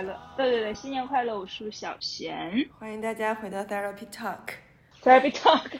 [0.00, 0.18] 快乐！
[0.34, 1.38] 对对对，新年快乐！
[1.38, 4.54] 我是小贤，欢迎大家回到 Therapy Talk。
[5.02, 5.78] Therapy Talk，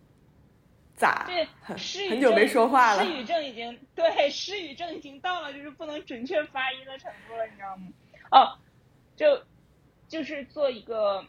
[0.94, 1.24] 咋？
[1.24, 1.48] 对，
[1.78, 7.86] 失语很久没说话了失语症已经对，失语症已经到了就是不能准确发音的程度了，你知道吗？
[8.30, 8.58] 哦，
[9.16, 9.42] 就
[10.06, 11.24] 就是做一个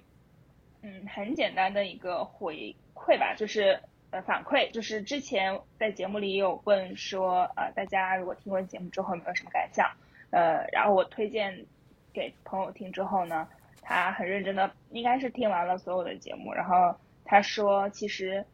[0.82, 9.90] 嗯很简单的一个回馈吧，就是呃反馈，就是之前在节目里有问说呃大家如果听完节目之后有没有什么感想？
[10.32, 11.66] 呃，然后我推荐
[12.14, 13.48] 给朋友听之后呢，
[13.82, 18.46] 他很认真的，应该是听完了所有的节目，然后他说其实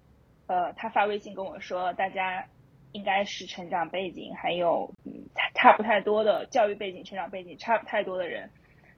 [0.48, 2.46] 呃他发微信跟我说大家。
[2.94, 5.12] 应该是成长背景还有嗯
[5.54, 8.50] 差不太多的教育背景、成长背景差不太多的人，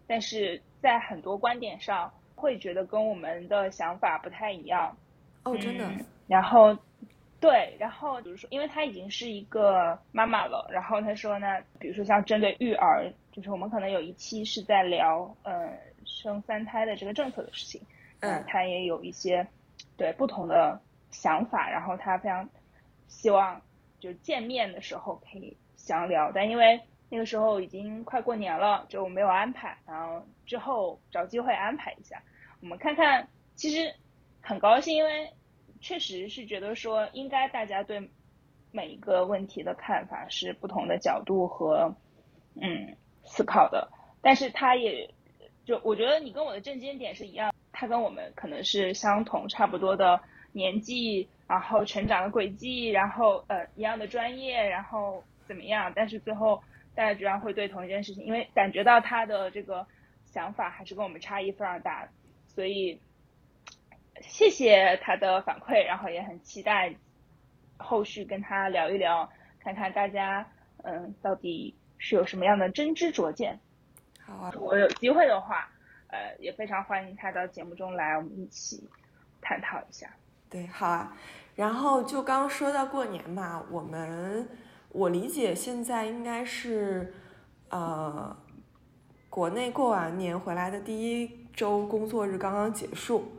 [0.07, 4.95] 但是在很多观点上会觉得跟我们的想法不太一样。
[5.43, 5.85] 哦，真的。
[5.85, 6.77] 嗯、然后，
[7.41, 11.47] 对，然后比如说，因为他已经是一个妈妈了，然后他说呢，
[11.79, 17.81] 比如说像针对育儿，就是我们可能有一期是在聊呃生三胎的这个政策的事情，
[18.19, 19.47] 嗯、呃，他也有一些
[19.97, 22.49] 对不同的想法，然后他非常
[23.07, 23.61] 希望。
[23.99, 29.77] 就见面的时候可以详聊，但因为那个时候已经快过年了，就没有安排。
[29.85, 32.23] 然后之后找机会安排一下，
[32.61, 33.27] 我们看看。
[33.55, 33.93] 其实
[34.39, 35.33] 很高兴，因为
[35.81, 38.09] 确实是觉得说，应该大家对
[38.71, 41.93] 每一个问题的看法是不同的角度和
[42.55, 42.95] 嗯
[43.29, 43.89] 思考的。
[44.21, 45.09] 但是他也
[45.63, 50.19] 就我觉得你跟我的正经点是一样，他跟我们可能是相同差不多的
[50.51, 51.29] 年纪。
[51.49, 55.91] 然后成长的轨迹，然后呃一样的专业，然后怎么样？
[55.95, 56.61] 但是最后
[56.93, 59.87] 大家居然会对同一件事情，因为感觉到他的这个
[60.25, 62.07] 想法还是跟我们差异非常大，
[62.49, 62.99] 所以
[64.21, 66.93] 谢谢他的反馈，然后也很期待
[67.77, 69.27] 后续跟他聊一聊，
[69.59, 70.51] 看看大家
[70.83, 73.59] 嗯到底是有什么样的真知灼见。
[74.25, 75.69] 好啊，我有机会的话，
[76.07, 78.89] 呃也非常欢迎他到节目中来，我们一起
[79.39, 80.09] 探讨一下。
[80.49, 81.15] 对，好啊。
[81.55, 84.47] 然后就刚刚说到过年嘛，我们
[84.89, 87.13] 我理解现在应该是，
[87.69, 88.35] 呃，
[89.29, 93.29] 国内过完年回来的第一周工作日刚刚结束，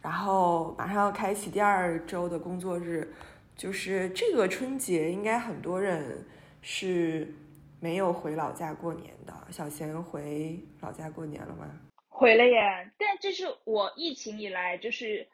[0.00, 3.12] 然后马上要开启第二周的工作日，
[3.56, 6.24] 就是这个春节应该很多人
[6.62, 7.34] 是
[7.84, 9.32] 没有回老家过年的。
[9.50, 11.66] 小贤回老家过年了吗？
[12.08, 15.28] 回了耶，但这是我疫情以来就是。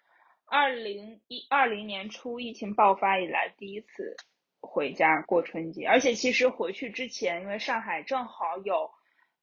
[0.52, 4.16] 二零一二零年初疫情爆发以来第一次
[4.60, 8.90] 回家过春节，而且其实回去之前，因为上海正好有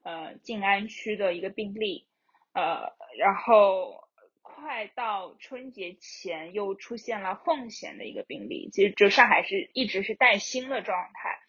[0.04, 2.10] 呃静安区的一个病例，
[2.52, 4.04] 呃，然后
[4.42, 11.40] 快到春节前又出现了奉贤的一个病例，其实就上海是一直是带薪的状态。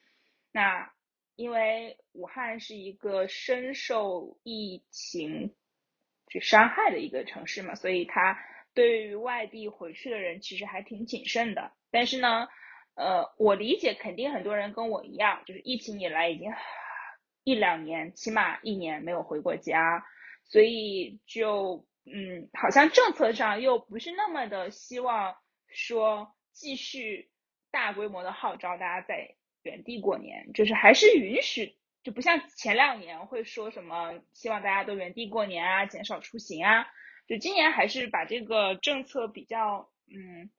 [0.52, 0.92] 那
[1.38, 5.54] 因为武汉是一个深受疫情
[6.26, 8.38] 就伤害的一个城市嘛，所以它。
[8.74, 11.72] 对于外地回去的人，其实还挺谨慎的。
[11.90, 12.46] 但是呢，
[12.94, 16.52] 呃，我理解，肯定很多人跟我一样，就是疫情以来已经
[17.42, 20.06] 一两年，起码一年没有回过家，
[20.44, 25.34] 所以就嗯，好像政策上又不是那么的希望
[25.66, 27.32] 说继续
[27.72, 36.86] 大规模的号召大家在原地过年，就是还是允许，就不像前两年会说什么希望大家都原地过年啊，减少出行啊。
[37.26, 40.50] 就今年还是把这个政策比较嗯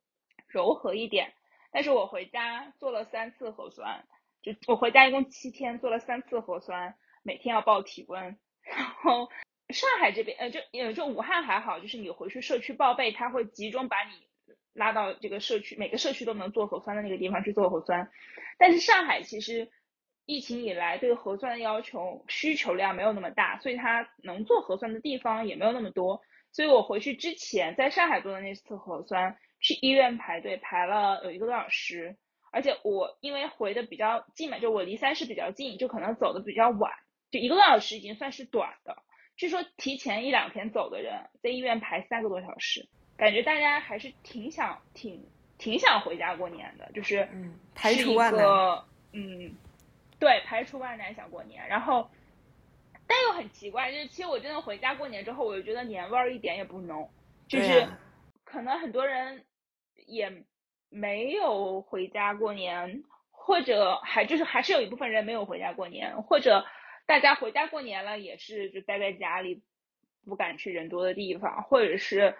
[0.48, 1.34] 柔和一点，
[1.72, 4.06] 但是我回家做了三次核酸，
[4.44, 8.38] 就我回家一共七天做了三次核酸，每天要报体温。
[8.62, 9.30] 然后
[9.70, 14.14] 上海这边呃就呃就武汉还好，就是你回去社区报备，他会集中把你
[14.74, 18.10] 拉到这个社区，每个社区都能做核酸的那个地方去做核酸。
[18.58, 19.70] 但是上海其实
[20.26, 26.22] 疫情以来对核酸的要求需求量没有那么大，所以它能做核酸的地方也没有那么多。
[26.52, 32.18] 所以我回去之前，在上海做的那次核酸，去医院排队排了有一个多小时，
[32.52, 36.92] 而且我因为回的比较近嘛，就我离三市比较近，就可能走的比较晚，
[37.30, 38.98] 就一个多小时已经算是短的。
[39.38, 45.24] 据说提前一两天走的人，在医院排三个多小时，感觉大家还是挺想、挺、
[45.60, 48.44] 挺想回家过年的，就是嗯，排除万难，
[49.14, 49.54] 嗯，
[50.18, 52.10] 对，排除万难想过年，然后。
[53.12, 57.10] 但又很奇怪，就是其实我真的回家过年之后，我就觉得年味儿一点也不浓，
[57.48, 57.88] 就是
[58.44, 59.46] 可能很多人
[60.06, 60.32] 也
[60.90, 66.68] 没有回家过年，或者还就是还是有一部分人没有回家过年，或者
[67.08, 69.64] 大家回家过年了也是就待在家里，
[70.24, 72.38] 不敢去人多的地方，或者是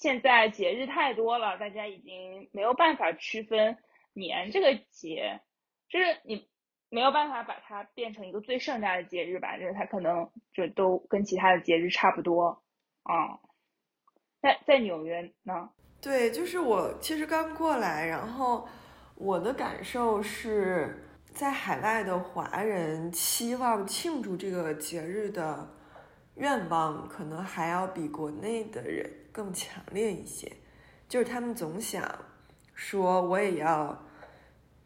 [0.00, 3.78] 现在节日太多了，大家已经没有办法区分
[4.12, 5.40] 年这个节，
[5.88, 6.50] 就是你。
[6.92, 12.48] 没有办法把它变成一个最盛大的节日吧，就是它可能就都跟其他的节日差不多。
[13.04, 13.38] 啊，
[14.42, 15.70] 在在纽约呢？
[16.00, 18.66] 对，就是我其实刚过来，然后
[19.14, 21.00] 我的感受是
[21.32, 25.72] 在海外的华人期望庆祝这个节日的
[26.34, 30.50] 愿望，可能还要比国内的人更强烈一些。
[31.08, 32.02] 就是他们总想
[32.74, 34.06] 说，我也要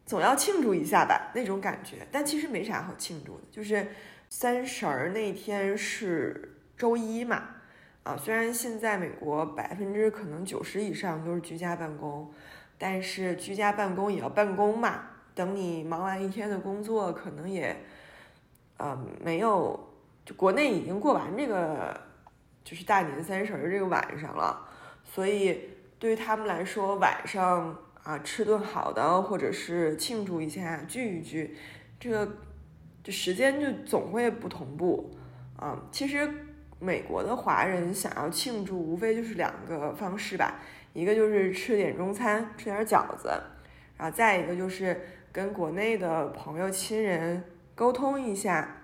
[0.05, 2.07] 总要庆祝一下吧那种感觉。
[2.11, 3.87] 但其实没啥好庆祝的，就是
[4.29, 7.49] 三十儿那天是周一嘛。
[8.03, 12.31] 啊，虽然现在美国百分之可能九十以上都是居家办公，
[12.77, 15.07] 但是居家办公也要办公嘛。
[15.33, 17.75] 等你忙完一天的工作，可能也，
[18.77, 19.93] 呃，没有，
[20.23, 21.99] 就国内已经过完这个，
[22.65, 24.67] 就是大年三十这个晚上了。
[25.05, 31.55] 所以对于他们来说，晚上啊吃顿好的，或者是庆祝一下、聚一聚，
[31.97, 32.29] 这个
[33.01, 35.15] 就时间就总会不同步
[35.55, 35.81] 啊。
[35.89, 36.29] 其实。
[36.77, 40.59] 美国的华人想要庆祝，无非就是两个方式吧，
[40.91, 43.29] 一个就是吃点中餐，吃点饺子，
[43.97, 45.01] 然后再一个就是
[45.31, 47.41] 跟国内的朋友亲人
[47.75, 48.81] 沟通一下。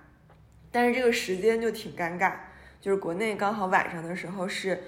[0.72, 2.34] 但是这个时间就挺尴尬，
[2.82, 4.84] 就是国内刚好晚上的时候是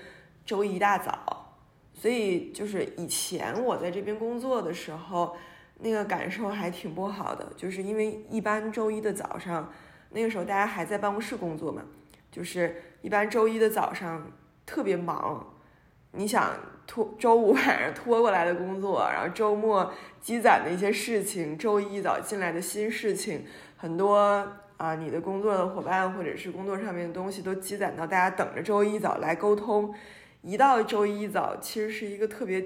[0.46, 1.56] 周一大早，
[1.94, 5.38] 所以就是以前我在这边工作的时候，
[5.80, 9.72] 那个感受还挺不好的，就是因为一般周一的早上，
[10.10, 11.84] 那个时候大家还在办公室工作嘛，
[12.30, 12.84] 就是。
[13.04, 14.32] 一般周一的早上
[14.66, 15.46] 特别忙，
[16.14, 16.52] 你想
[16.88, 19.92] 拖周五晚上拖过来的工作，然后周末
[20.22, 23.46] 积攒的一些事情，周一早进来的新事情，
[23.76, 29.94] 很多啊，你的工作的伙伴或者是工作上面的东西都积攒到大家等着周一早来沟通。
[30.42, 32.64] 一到周一早，其实是一个特别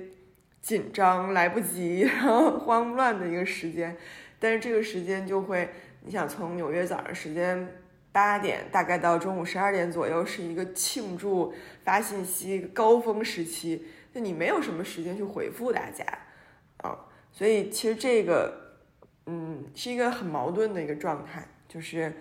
[0.61, 3.95] 紧张、来不及、然后 慌乱的一个时间，
[4.39, 5.69] 但是这个时间就会，
[6.01, 7.67] 你想从纽约早上时间。
[8.09, 16.03] 八点大概到中午十二点左右是一个庆祝发信息高峰时期，就你没有什么时间去回复大家，
[16.77, 16.97] 啊，
[17.31, 18.79] 所以其实这个，
[19.27, 22.13] 嗯，是一个很矛盾的一个状态，就是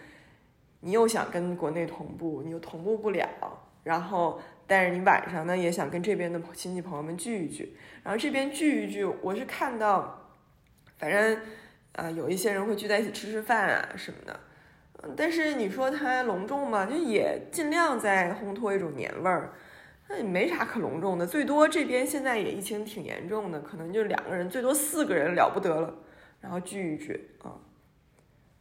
[0.81, 3.29] 你又想跟国内同步，你又同步不了，
[3.85, 10.31] 然后但是你晚上呢也想跟这边的亲戚朋友们聚一聚，然后这边聚一聚，我是看到，
[10.99, 11.41] 反正，
[11.93, 14.41] 呃，有一些人会聚在一起吃吃饭啊什么的。
[15.17, 19.53] 但是你说它隆重嘛，就也尽量在烘托一种年味儿，
[20.09, 21.25] 那也没啥可隆重的。
[21.25, 25.95] 最多这边现在也疫情挺严重的，可能就两个人，最多四个人了不得了，
[26.41, 27.31] 然后聚一聚，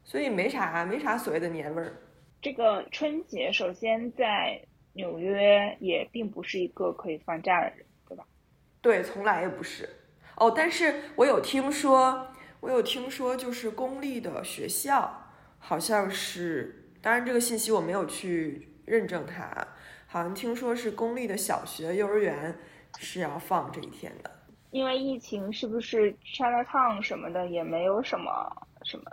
[0.05, 1.91] 所以没啥没啥所谓的年味儿。
[2.41, 4.61] 这个春节首先在
[4.93, 8.23] 纽约也并不是一个可以放假的人，对吧？
[8.81, 9.89] 对，从来也不是。
[10.37, 12.27] 哦，但是我有听说，
[12.59, 15.23] 我有听说，就是公立的学校。
[15.57, 19.67] 好像是，当然这个信息我没有去认证它。
[20.05, 22.55] 好像听说是公立的小学、幼儿园
[22.99, 24.29] 是要放这一天的。
[24.69, 29.05] 因为疫情，是不是 Chinatown 什么的也没有什么什么，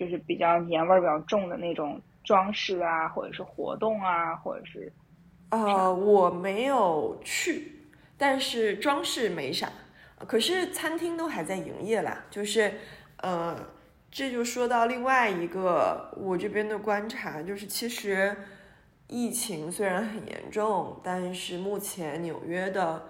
[0.00, 4.90] 就是比较年味儿比较重的那种装饰啊，或者是活动啊，或者是……
[5.50, 7.82] 呃，我没有去，
[8.16, 9.70] 但是装饰没啥。
[10.26, 12.72] 可是餐厅都还在营业啦，就是
[13.18, 13.56] 呃。
[14.12, 18.36] 这就说到另外一个我这边的观察，就是其实
[19.06, 23.04] 疫情虽然很严重，但是目前纽约的，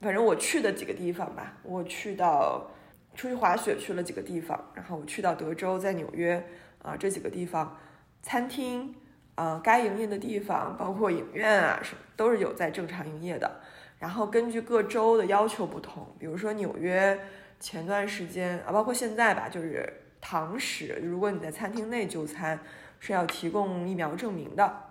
[0.00, 2.70] 反正我去的几个地方吧，我去到
[3.16, 6.40] 出去滑雪去了几个地方，然后我去到德州，在纽约
[6.82, 7.76] 啊这几个地方，
[8.22, 8.94] 餐厅
[9.34, 13.60] 啊该营业的地方，包括影院啊什么，都是有在正常营业的。
[13.98, 17.18] 然后根据各州的要求不同，比如说纽约
[17.58, 20.02] 前段时间啊，包括现在吧，就是。
[20.18, 22.58] 堂食，如果你在餐厅内就餐，
[22.98, 24.82] 是要提供疫苗证明的。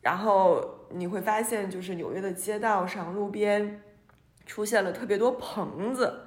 [0.00, 3.80] 然后你会发现，就是纽约的街道上、路边
[4.46, 6.22] 出现了特别多棚子，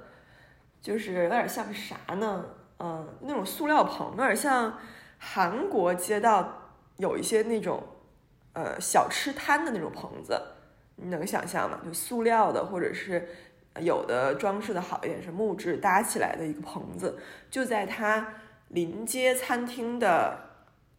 [0.82, 2.44] 就是有点像啥呢？
[2.78, 4.76] 嗯，那种塑料棚，有点像
[5.16, 7.82] 韩国街道有一些那种
[8.52, 10.38] 呃小吃摊的那种棚子，
[10.96, 11.80] 你能想象吗？
[11.82, 13.26] 就塑料的，或者是。
[13.80, 17.18] 有的装饰的好一点是木质搭起来的一个棚子，
[17.50, 18.34] 就在它
[18.68, 20.38] 临街餐厅的，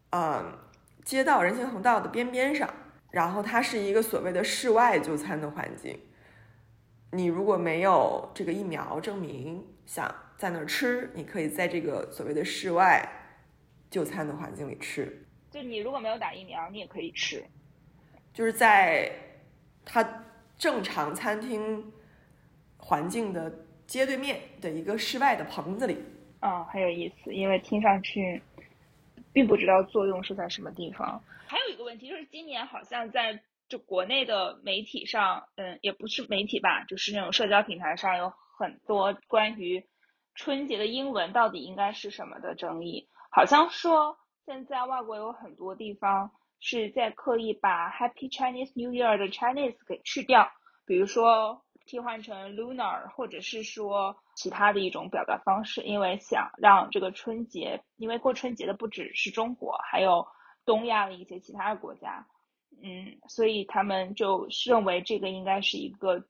[0.09, 0.57] 嗯，
[1.05, 2.67] 街道人行横道的边边上。
[3.11, 5.99] 然后它是一个所谓的室外就餐的环境。
[7.11, 13.07] 你如果没有这个疫苗证明，想在那儿吃，你可以在这个所谓的室外
[13.89, 15.25] 就餐的环境里吃。
[15.51, 17.43] 就你如果没有打疫苗，你也可以吃。
[18.33, 19.11] 就是在
[19.83, 20.25] 它
[20.57, 21.91] 正常餐厅。
[22.85, 23.49] 环境的
[23.87, 25.97] 街对面的一个室外的棚子里，
[26.41, 28.41] 啊，很有意思，因为听上去
[29.31, 31.23] 并不知道作用是在什么地方。
[31.47, 39.85] 还有一个问题就是，今年好像在就国内的媒体上，嗯，也不是媒体吧，就是那种社交平台上有很多关于
[40.35, 43.09] 春节的英文到底应该是什么的争议。
[43.29, 50.51] 好像说现在外国有很多地方是在刻意把 Happy Chinese New Year 的 Chinese 给去掉，
[50.85, 51.63] 比如说。
[51.85, 60.25] 替换成 lunar，或者是说其他的一种表达方式，因为想让这个春节，因为过春节的不只是中国，还有
[60.63, 62.25] 东亚的一些其他的国家，
[62.81, 66.23] 嗯，所以他们就认为这个应该是一个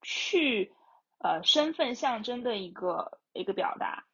[0.00, 0.72] 去
[1.22, 4.04] 呃身份象征的一个一个表达。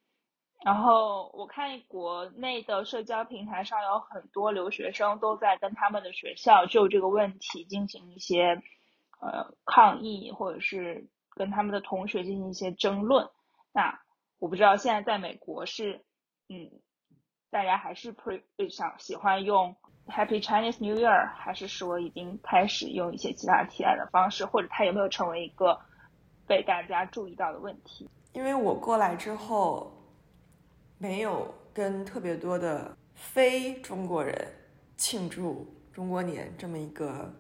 [0.64, 8.62] 然后我看国内的社交平台上有很多留学生都在跟他们的学校就这个问题进行一些。
[9.20, 13.28] 呃，抗议或者是跟他们的同学进行一些争论。
[13.72, 14.00] 那
[14.38, 16.04] 我不知道现在在美国是，
[16.48, 16.70] 嗯，
[17.50, 19.74] 大家还是 pre 想喜欢用
[20.06, 25.80] Happy Chinese New Year，还是说已经开始用一些其他替代的方式，或者它有没有成为一个
[26.48, 28.08] 被大家注意到的问题？
[28.32, 29.92] 因为我过来之后，
[30.98, 34.34] 没有跟特别多的非中国人
[34.96, 37.32] 庆祝中国年这么一个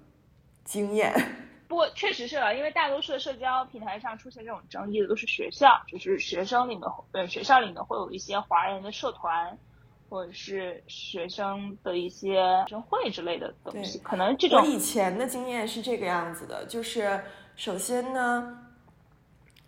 [0.64, 1.12] 经验。
[1.68, 9.58] 不过确实是啊，因为大多数的社交平台上出现这种争议的都是学校，就是学生里面，呃，学校里面会有一些华人的社团，
[10.08, 12.36] 或者是学生的一些
[12.66, 13.98] 学生会之类的东西。
[13.98, 17.22] 可能这种我以前的经验是这个样子的，就是
[17.54, 18.67] 首先呢，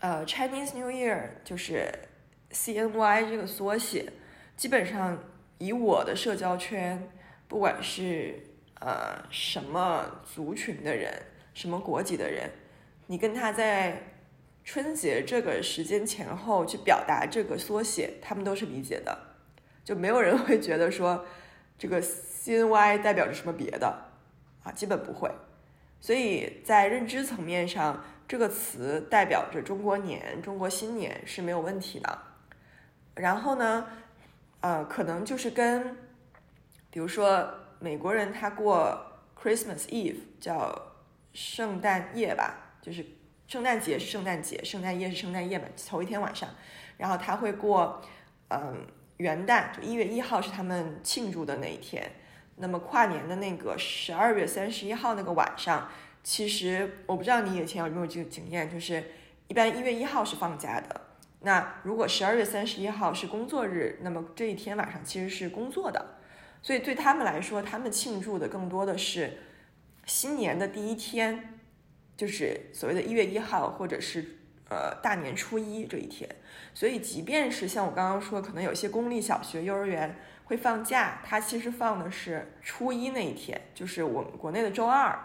[0.00, 1.90] 呃，Chinese New Year 就是
[2.50, 4.12] CNY 这个缩写，
[4.56, 5.18] 基本上
[5.58, 7.08] 以我的社交圈，
[7.46, 8.34] 不管是
[8.80, 11.12] 呃什么族群的人。
[11.52, 12.48] 什么国籍的人，
[13.08, 14.00] 你跟他在
[14.64, 19.18] 春节这个时间前后去表达这个缩写，他们都是理解的，
[19.84, 21.26] 就没有人会觉得说
[21.76, 24.10] 这个 CNY 代表着什么别的
[24.62, 25.28] 啊，基本不会。
[26.00, 32.18] 所以在认知层面上，这个词代表着中国年、中国新年是没有问题的。
[33.16, 33.88] 然后呢，
[34.60, 35.96] 呃，可能就是跟，
[36.92, 39.04] 比如说美国人他过
[39.36, 40.86] Christmas Eve 叫。
[41.32, 43.06] 圣诞夜吧，就是
[43.46, 46.48] 圣诞节是圣诞节，圣诞夜是圣诞夜嘛，头一天晚上，
[46.96, 48.02] 然后他会过，
[48.48, 48.84] 嗯，
[49.18, 52.10] 元旦，就一月一号是他们庆祝的那一天。
[52.56, 55.88] 那么跨年的那个十二月三十一号那个晚上，
[56.22, 59.02] 其实我不知道你以前有没有这个经验，就是
[59.48, 61.00] 一般一月一号是放假的。
[61.40, 66.18] 那如果十二月三十一号是工作日，那么这一天晚上其实是工作的，
[66.62, 69.38] 所以对他们来说，他们庆祝的更多的是。
[70.06, 71.60] 新年的第一天，
[72.16, 76.28] 就是所谓的一月一号，或者是呃大年初一这一天。
[76.74, 85.16] 所以，即便是像我刚刚说，可能有些公立小学、幼儿园会放假，它其实放的是初一那一天，就是我们国内的周二。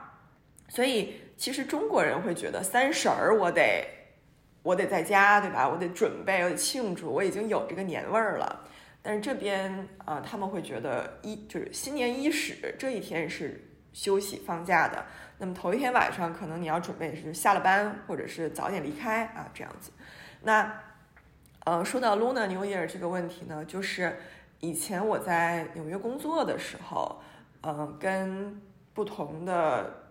[0.68, 3.88] 所以，其实中国人会觉得三十儿我得
[4.64, 5.68] 我得在家，对吧？
[5.68, 8.68] 我得准备，我得庆祝，我已经有这个年味儿了。
[9.02, 13.72] 但是这边啊，他们会觉得一就是新年伊始这一天是。
[13.96, 15.06] 休息放假的，
[15.38, 19.90] 那么头一天晚上可能你要准备是下了班或者是早点离开啊，这样子。
[20.42, 20.70] 那
[21.64, 24.18] 呃，说到 Luna New Year 这个问题呢，就是
[24.60, 27.22] 以前我在纽约工作的时候，
[27.62, 28.62] 嗯，跟
[28.94, 30.05] 不同的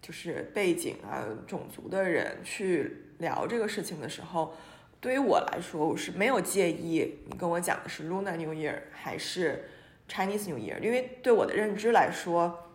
[0.00, 4.54] 就是背景啊、种族的人去聊这个事情的时候，
[5.00, 9.68] 对于我来说，我是没有介意你跟我讲的是 Luna New Year 还是
[10.08, 12.66] Chinese New Year，因为对我的认知来说。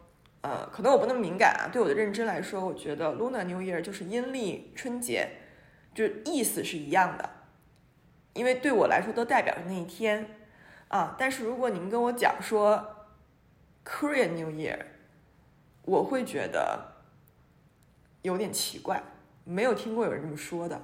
[0.41, 1.73] 呃，可能我不那么敏感啊。
[1.73, 5.27] 对我的认知来说，我觉得 Luna New Year 就是阴历春节，
[5.95, 7.27] 就意思是一样的，
[8.33, 10.37] 因为对我来说都代表着那一天
[10.89, 11.15] 啊。
[11.17, 13.07] 但是如果您跟我讲说
[13.83, 14.77] Korean New Year，
[15.81, 16.94] 我会觉得
[18.25, 19.01] 有点奇怪，
[19.43, 20.81] 没有听过有人这么说的。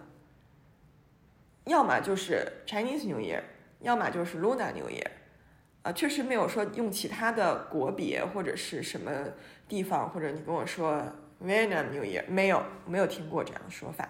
[1.65, 3.41] 要么就是 Chinese New Year，
[3.79, 5.07] 要么就是 Luna New Year。
[5.81, 9.11] 啊，确实没有说用其他的国别或者是什么
[9.67, 11.01] 地方，或者你跟我说
[11.43, 14.07] Vietnam New Year，没有，没有听过这样的说法。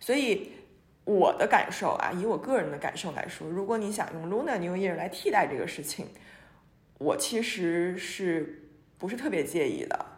[0.00, 0.50] 所以
[1.04, 6.08] 我的感受啊，以我个人的感受来说，如果你想用 Lunar New Year 来替代这个事情，
[6.98, 10.17] 我其实是不是特别介意的。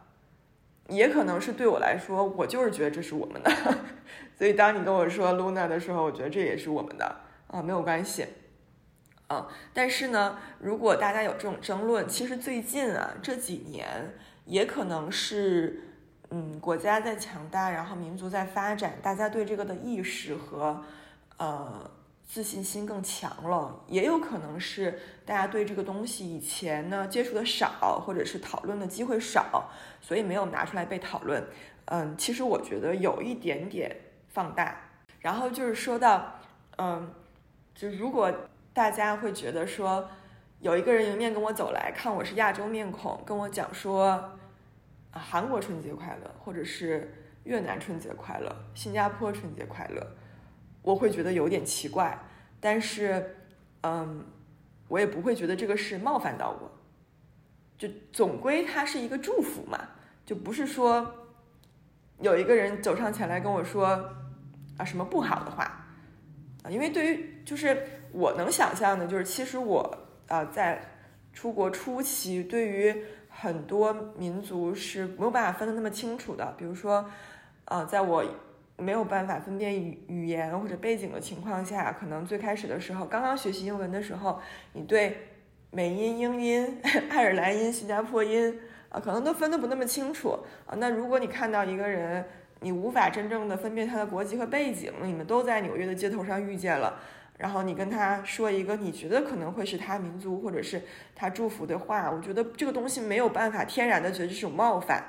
[0.91, 3.51] 也可能是对我来说，我就是觉得这是我们的。
[4.37, 7.17] 所以当你跟我说 Luna 的时候，我觉得这也是我们的
[7.47, 8.27] 啊，没有关系。
[9.29, 15.85] 啊，但是呢，如果大家有这种争论，其实最近啊这几年也可能是，
[16.31, 20.83] 嗯，国家在强大，然后民族在发展，大家对这个的意识和
[21.37, 21.89] 呃
[22.33, 29.69] 自信心更强了，也有可能是大家对这个东西以前呢接触的少，或者是讨论的机会少，
[30.01, 31.45] 所以没有拿出来被讨论。
[31.87, 33.97] 嗯，其实我觉得有一点点
[34.29, 34.81] 放大。
[35.19, 36.37] 然后就是说到，
[36.79, 37.13] 嗯，
[37.75, 38.33] 就如果
[38.73, 40.09] 大家会觉得说，
[40.61, 44.07] 有一个人迎面跟我走来看我是亚洲面孔，跟我讲说，
[45.11, 50.07] 啊，韩国春节快乐，或者是越南春节快乐，新加坡春节快乐。
[50.83, 52.19] 我会觉得有点奇怪，
[52.59, 53.37] 但是，
[53.83, 54.25] 嗯，
[54.89, 56.71] 我也不会觉得这个是冒犯到我，
[57.77, 59.79] 就总归它是一个祝福嘛，
[60.25, 61.15] 就不是说
[62.21, 63.87] 有一个人走上前来跟我说
[64.79, 65.65] 啊什么不好的话
[66.63, 70.81] 啊，因为对于就是我能想象的，就是其实我啊在
[71.35, 77.11] 出国初期，对于很多民族是没有办法分得那么清楚的，比如说，
[77.67, 78.25] 啊，在我。
[78.81, 84.41] 没有办法分辨语语言或者背景的情况下，可能最开始的时候，刚刚学习英文的时候，
[84.73, 85.19] 你对
[85.71, 88.59] 美音、英音、 爱尔兰音、新加坡音
[88.89, 90.31] 啊，可能都分得不那么清楚
[90.67, 90.75] 啊。
[90.79, 92.25] 那如果你看到一个人，
[92.61, 96.99] 你无法真正的分辨他的国籍和背景，你们都在纽约的街头上遇见了，
[97.39, 100.83] 然后你跟他说一个你觉得可能会是他民族或者是
[101.15, 105.03] 他祝福的话，我觉得这个东西没有办法天然的觉得这是种冒犯。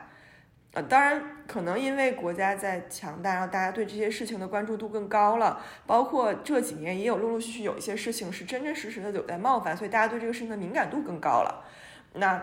[0.74, 5.62] 呃，当然，可能因为国家在强大，让大家对这些事情的关注度更高了。
[5.86, 11.66] 包括这几年也有陆陆续续有一些事情是真真实实的有在冒犯，所以大家对这个事情的敏感度更高了。
[12.13, 12.42] 那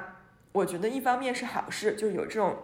[0.52, 2.54] 我觉得一方面是好事，就是有这种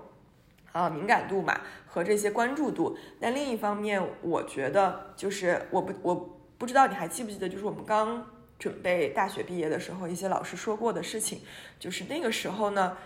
[0.73, 2.99] 啊敏感度嘛和这些关注度。
[3.19, 8.27] 但另一方面，我觉得就是我不我不知道你还记不记得，就是我们刚
[8.59, 11.41] 准备大学毕业的时候，一些老师说过的事情，
[11.79, 12.99] 就是那个时候呢。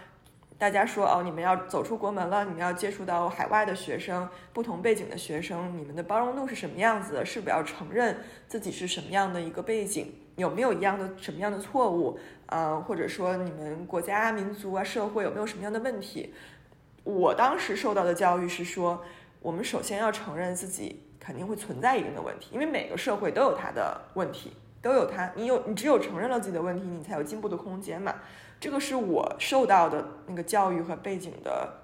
[0.58, 7.24] 大家说哦，你们要走出国门了，你们要接触到海外的学生，不同背景的学生，你们的包容度是什么样子的？
[7.24, 10.12] 是否要承认自己是什么样的一个背景？
[10.34, 12.18] 有没有一样的什么样的错误？
[12.46, 16.34] 呃，或者说你们国家、民族啊、社会有没有什么样的问题？
[17.04, 19.00] 我当时受到的教育是说，
[19.40, 25.30] 我们首先要承认自己肯定会存在一定的问题，因为每个社会都有它的问题，都有它。
[25.36, 28.12] 你有，你只有承认了自己的问题，你才有进步的空间嘛。
[28.60, 31.74] 这个是我受到的那个教育和背景的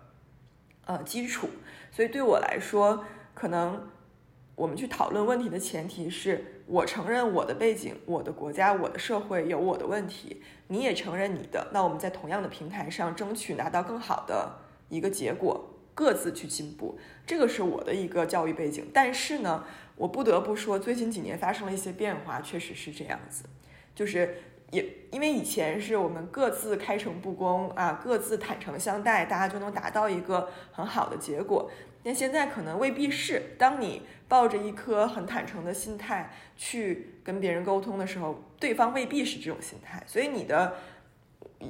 [0.87, 1.49] 呃基础，
[1.93, 3.89] 所以对我来说，可能
[4.57, 14.59] 我们去讨论问题的前提是我承认我的背景、我的国家、我的社会有我的问题，你也承认你的，那我们在同样的平台上争取拿到更好的
[14.89, 16.99] 一个结果，各自去进步。
[17.25, 23.45] 这个是我的一个教育背景，但是呢，我不得不说，最近几年发生了一些变化，确实是这样子，
[23.95, 24.39] 就是。
[24.75, 31.71] 也因为以前是我们各自开诚布公啊，各自坦诚相待，大家就能达到一个很好的结果。
[32.03, 33.55] 但现在可能未必是。
[33.57, 40.75] 当你抱着一颗很坦诚的心态去跟别人沟通的时候，对方未必是这种心态，所以你的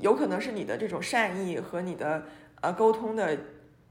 [0.01, 2.25] 有可能是你的这种善意和你的
[2.63, 3.39] 呃沟通的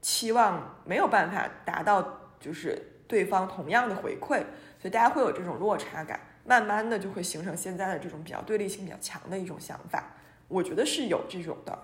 [0.02, 4.40] 期望没有办法达到，就是对方同样的回馈，
[4.78, 6.18] 所以大家会有这种落差感。
[6.44, 10.12] 慢慢的就会形成现在的这种比较对立性比较强的一种想法，
[10.48, 11.78] 我觉得是有这种的。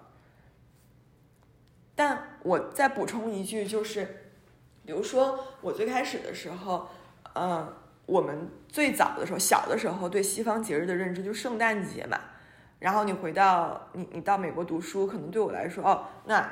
[1.95, 4.33] 但我再补充一句，就是，
[4.85, 6.89] 比如说我最开始的时候，
[7.35, 7.75] 嗯，
[8.07, 12.19] 我们最早的时候，小的时候对西方节日的认知就圣诞节嘛。
[12.79, 16.51] 然后你回到你你到美国读书，可能对我来说，哦，那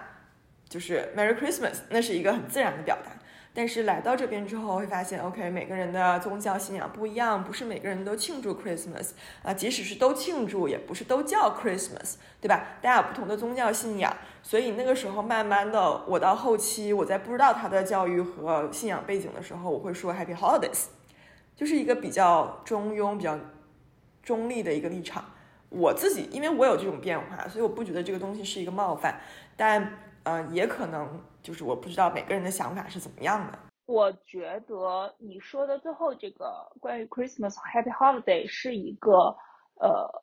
[0.69, 3.11] 就是 Merry Christmas，那是一个很自然的表达。
[3.55, 9.11] 但是来到这边之后，会发现，OK，每个人的宗教信仰不一样，不是每个人都庆祝 Christmas
[9.43, 12.77] 啊，即使是都庆祝，也不是都叫 Christmas，对吧？
[12.81, 20.85] 大家有不同的宗教信仰，所以那个时候慢慢的，我到后期，我在不知道他的教育和信仰背景的时候，我会说 Happy Holidays，
[21.57, 23.39] 就是一个比较中庸、比较
[24.23, 25.25] 中立的一个立场。
[25.71, 29.21] 我自己，因为我有这种变化，所以我不觉得这个东西是一个冒犯，
[29.57, 29.99] 但。
[30.25, 31.09] 嗯，也可能
[31.43, 33.59] 就是我不知道每个人的想法是怎么样的。
[33.87, 39.35] 我觉得你说的最后这个关于 Christmas Happy Holiday 是一个
[39.81, 40.23] 呃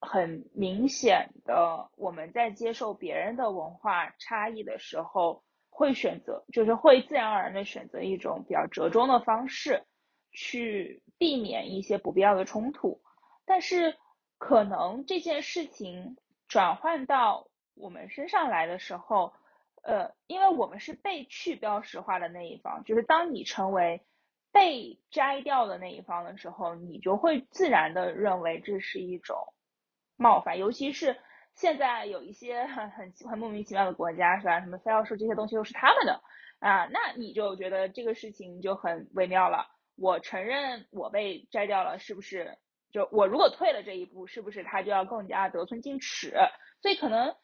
[0.00, 9.86] 很明显的，我们在接受别人的文化差异的时候，会选择就是会自然而然的选择一种比较折中的方式，
[10.30, 13.00] 去避免一些不必要的冲突。
[13.46, 13.96] 但是
[14.36, 19.32] 可能这件事情转换到我们身上来的时候。
[19.86, 24.02] 呃，因为我们是被去标识化的那一方，就是当你成为
[24.52, 29.36] 被摘掉的那一方的时候，你就会自然的认为这是一种
[30.16, 31.16] 冒犯，尤其是
[31.54, 34.60] 现在有一些很很很莫名其妙的国家，是吧？
[34.60, 36.20] 什么非要说这些东西都是他们的
[36.58, 39.68] 啊，那你就觉得这个事情就很微妙了。
[39.96, 42.58] 我承认我被摘掉了，是不是？
[42.90, 46.34] 就我如果退了这一步，是不是他就要更加得寸进尺？
[46.82, 47.34] 所以可能，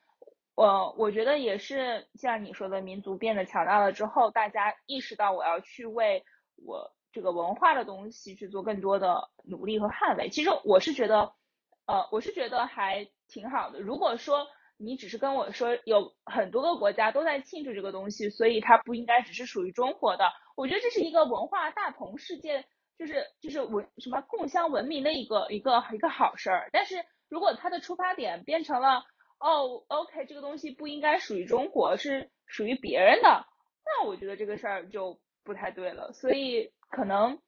[0.55, 6.25] 我我觉得也是像你说的，民族变得强大了之后，大家意识到我要去为
[6.57, 10.29] 我这个文化的东西去做更多的努力和捍卫。
[10.29, 11.33] 其实我是觉得，
[11.87, 13.81] 呃，我是觉得还挺好的。
[13.81, 22.65] 如果说你只是跟我说有很多个国家都在庆祝这个东西，所以它不应该只是属于中国的，我觉得这是一个文化大同世界。
[22.99, 29.03] 就是就是文什么共享文明的一个一个一个好事儿，但是如果它的出发点变成了
[29.43, 33.47] 哦，OK，这个东西不应该属于中国，是属于别人的，
[33.85, 36.13] 那我觉得这个事儿就不太对了。
[36.13, 37.41] 所以可能，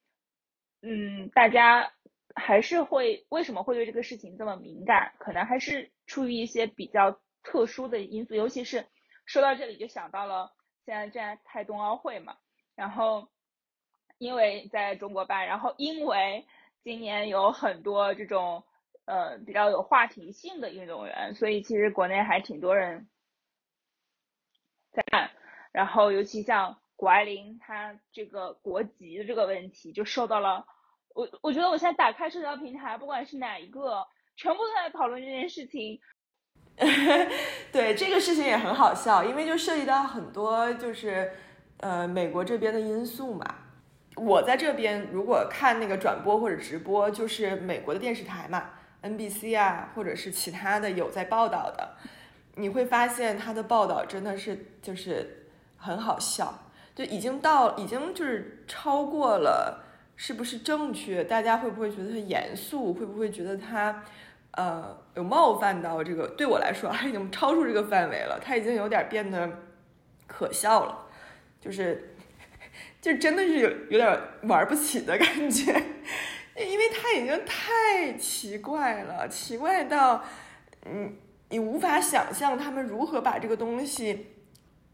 [0.83, 1.93] 嗯，大家
[2.35, 5.15] 还是会为什么会对这个事情这么敏感？
[5.19, 8.87] 可能还是出于一些比较特殊的因素，尤其是
[9.25, 10.53] 说到这里就想到了
[10.85, 12.37] 现在正在开冬奥会嘛，
[12.75, 13.29] 然后。
[14.17, 16.47] 因为在中国办，然后因为
[16.85, 18.63] 今年有很多这种
[19.07, 23.09] 呃比较有话题性的运动员，所以其实国内还挺多人
[24.93, 25.31] 在看。
[25.73, 30.67] 然后尤其像谷爱凌，她这个国籍的这个问题就受到了
[31.15, 36.01] 我我觉得我现在打开社交平台，不管是哪一个，全部都在讨论这件事情。
[37.71, 41.33] 对这个事情也很好笑，因为就涉及到很多就是
[41.79, 43.45] 呃美国这边的因素嘛。
[44.17, 48.71] 我在这边如果看那个转播或者直播，就是美国的电视台嘛
[49.05, 51.97] ，NBC 啊，或者是其他的有在报道的，
[52.57, 59.85] 你会发现他的报道真的是就是很好笑，就已经到已经就是超过了
[60.17, 61.23] 是不是正确？
[61.23, 62.95] 大家会不会觉得他严肃？
[62.95, 64.03] 会不会觉得他
[64.53, 66.27] 呃有冒犯到这个？
[66.37, 69.51] 对我来说，他已经超出这个范围了，他已经有点变得
[70.27, 71.07] 可笑了，
[71.61, 72.11] 就是。
[73.01, 75.71] 就真的是有有点玩不起的感觉，
[76.57, 80.23] 因为他已经太奇怪了，奇怪到，
[80.87, 81.17] 嗯，
[81.49, 84.35] 你无法想象他们如何把这个东西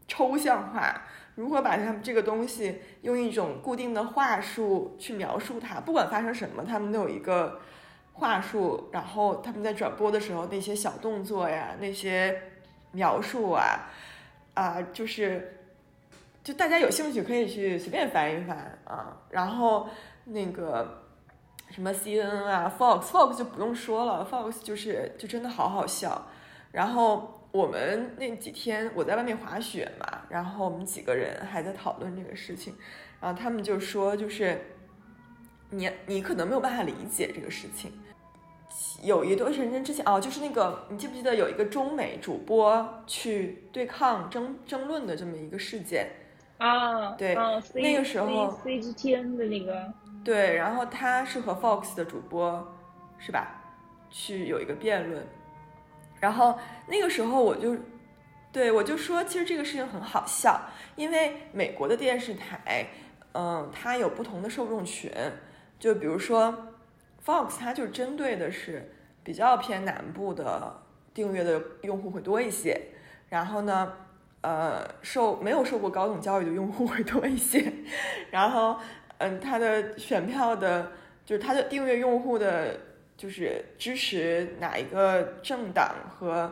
[0.07, 1.03] 抽象化，
[1.35, 5.79] 如何把他们这个东西用一种固定的话术去描述它。
[5.79, 7.59] 不管发生什么，他们都有一个
[8.13, 12.41] 话术，然后他们在转播的时候那些小动作呀，那些
[12.91, 13.89] 描述啊，
[14.53, 15.57] 啊，就是。
[16.43, 19.87] 就大家有兴趣可以去随便翻一翻啊，然后
[20.25, 21.03] 那个
[21.71, 26.27] 什么 CNN 啊，Fox，Fox 就不用说了，Fox 就是就真的好好笑。
[26.71, 32.75] 然后我们那几天我在外面滑雪嘛，然后我们几个人还在讨论这个事情，
[33.19, 34.59] 然后他们就说就是
[35.69, 37.91] 你你可能没有办法理解这个事情。
[39.03, 46.09] 有一段时间之前哦，就是那个你记不记得有一个中美主播去对抗争争论的这么一个事件？
[46.57, 47.35] 啊，对，
[47.73, 49.91] 那个时候 C G T N 的那个，
[50.23, 52.75] 对，然后他是和 Fox 的主播，
[53.17, 53.61] 是吧？
[54.09, 55.25] 去有一个辩论，
[56.19, 57.75] 然后那个时候我就，
[58.51, 60.61] 对我就说，其实这个事情很好笑，
[60.95, 62.87] 因为美国的电视台，
[63.33, 65.11] 嗯，它有不同的受众群，
[65.79, 66.67] 就比如说
[67.25, 72.89] Fox，它就针对的是比较偏南部的订阅的用户会多一些，
[73.29, 73.93] 然后呢。
[74.43, 77.71] 呃，受没有受过高等教育的用户会多一些，
[78.31, 78.75] 然后，
[79.21, 80.91] 嗯，他的选票的，
[81.25, 82.79] 就是他的订阅用户的，
[83.15, 86.51] 就是支持哪一个政党和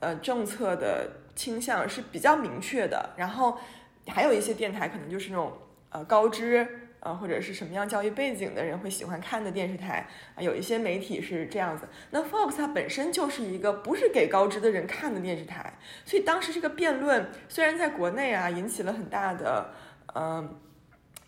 [0.00, 3.58] 呃政策的倾向是比较明确的，然后
[4.08, 5.52] 还有一些电台可能就是那种
[5.90, 6.76] 呃高知。
[7.00, 10.42] 啊，或者是什么样教育背景的人会喜欢看的电视台啊？
[10.42, 11.88] 有一些媒体是这样子。
[12.10, 15.72] 那 Fox 它本身就是一个不是给高知的人看的电视台，
[16.04, 19.72] 所以当时这个辩论虽然在国内啊引起了很大的
[20.14, 20.60] 嗯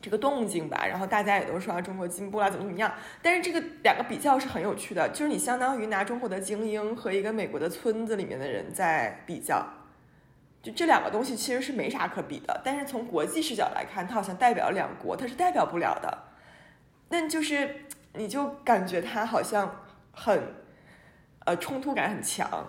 [0.03, 9.65] 这个动静吧，然后大家也都说中国进步了怎么怎么样，但是这个两个比较是很有趣的，就是你相当于拿中国的精英和一个美国的村子里面的人在比较。
[10.63, 16.19] 就这两个东西其实是没啥可比的，但是从国际视角来看，它好像代表两国，它是代表不了的。
[17.09, 17.85] 那就是
[18.15, 20.55] 你就感觉它好像很，
[21.45, 22.69] 呃，冲突感很强。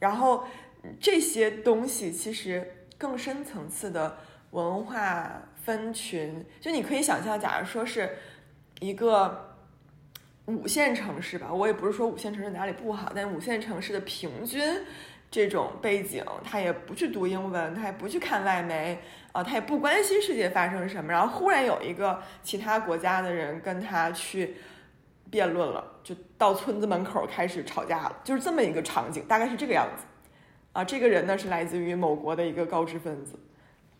[0.00, 0.44] 然后
[1.00, 4.18] 这些东西其实更深层次的
[4.50, 8.16] 文化分群，就你可以想象，假如说是
[8.80, 9.56] 一个
[10.46, 14.62] 五线城市吧，我也不是说五线城市哪里不好，但五线城市的平均。
[15.32, 18.98] 这种背景，他也不去读英文，他也不去看外媒，
[19.30, 21.12] 啊，他也不关心世界发生什么。
[21.12, 24.56] 然后忽然有一个其他国家的人跟他去
[25.30, 30.02] 辩论了，就到村子门口开始吵架了，就是这么一个场景，大概是这个样子。
[30.72, 33.38] 啊，这个人呢是来自于某国的一个高知分子，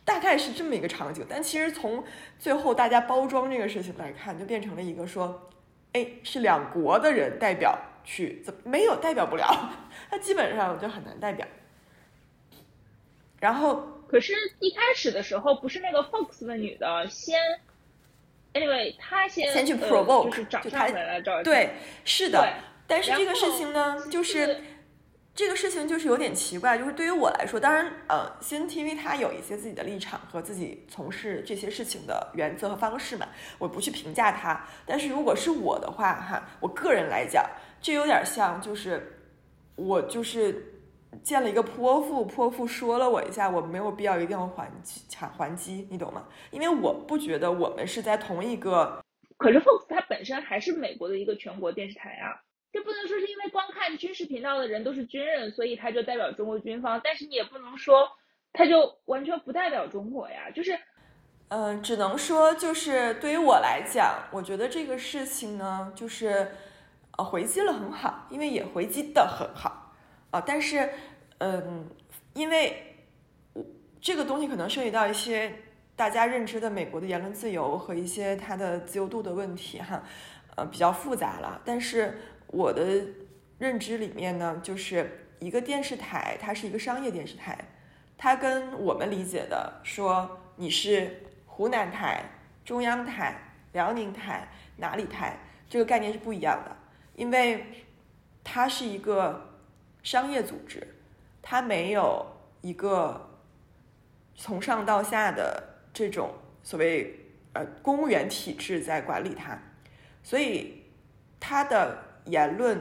[0.04, 1.24] 大概是这么一个场景。
[1.28, 2.04] 但其实从
[2.38, 5.50] 最后大家包装这个事情来看，就变成了一个说，
[5.92, 9.70] 哎，是两国的人代表去，怎么没有代表不了？
[10.10, 11.46] 他基本上就很难代表。
[13.40, 17.40] 然后，可是，一开始的时候不是那个 Fox 的女的先
[18.52, 21.70] ，anyway，她先先去 provoke，就是找上门来找对，
[22.04, 22.46] 是的。
[22.86, 24.60] 但是这个事情呢，就是
[25.40, 33.26] 这个事情就是有点奇怪，就是对于我来说，当然，呃，CNTV 它有一些自己的立场和自己从事这些事情的原则和方式嘛，
[33.58, 34.62] 我不去评价它。
[34.84, 37.42] 但是如果是我的话，哈，我个人来讲，
[37.80, 39.16] 这有点像，就是
[39.76, 40.66] 我就是。
[41.24, 46.24] 见了一个泼妇，泼妇说了我一下，我没有必要一定要还击，还还击，你懂吗？
[46.52, 49.02] 因为我不觉得我们是在同一个。
[49.36, 52.38] 可是 Fox 它本身还是美国的一个全国电视台啊，
[52.72, 58.08] 这不能说是因为光看军事频道的人都是军人，所以他就代表中国军方，但是你也不能说
[58.52, 60.78] 他就完全不代表中国呀，就是，
[61.48, 66.52] 嗯，只能说就是对于我来讲，我觉得这个事情呢，就是
[67.18, 69.92] 呃回击了很好，因为也回击的很好。
[70.30, 70.88] 啊，但是，
[71.38, 71.90] 嗯，
[72.34, 72.96] 因为
[74.00, 75.52] 这个东西可能涉及到一些
[75.96, 80.00] 大家认知的美国的言论自由和一些它的自由度的问题，哈，
[80.54, 81.60] 呃，比较复杂了。
[81.64, 82.16] 但是
[82.52, 83.04] 我的
[83.58, 87.58] 认知里面呢，就是一个电视台，它是一个商业电视台，
[88.16, 92.24] 它跟我们理解的说你是湖南台、
[92.64, 93.36] 中央台、
[93.72, 96.76] 辽宁台哪里台这个概念是不一样的，
[97.14, 97.64] 因为
[98.42, 99.46] 它是一个。
[100.02, 100.94] 商业组织，
[101.42, 102.24] 它没有
[102.62, 103.38] 一个
[104.34, 106.32] 从上到下的这种
[106.62, 107.20] 所谓
[107.52, 109.58] 呃公务员体制在管理它，
[110.22, 110.84] 所以
[111.38, 112.80] 它的言论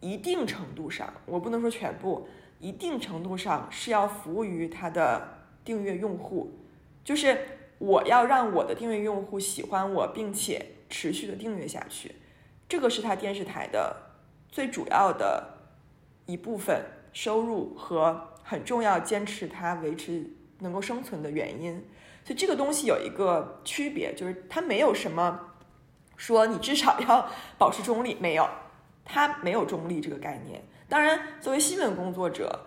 [0.00, 2.28] 一定程度上，我不能说全部，
[2.60, 6.52] 一定程度上是要服务于它的订阅用户，
[7.02, 7.38] 就是
[7.78, 12.14] 我要让我的订阅用户喜欢我，并且持续的订阅下去，
[12.68, 13.96] 这个是它电视台的
[14.48, 15.52] 最主要的。
[16.26, 20.24] 一部分收入和很重要坚持它维持
[20.60, 21.74] 能够生存的原因，
[22.24, 25.38] 所以这个东西有一个区别，就是它没有什么
[26.16, 28.48] 说你至少要 保持中立，没有，
[29.04, 30.62] 他没有中立这个概念。
[30.88, 32.66] 当然，作为新闻工作者，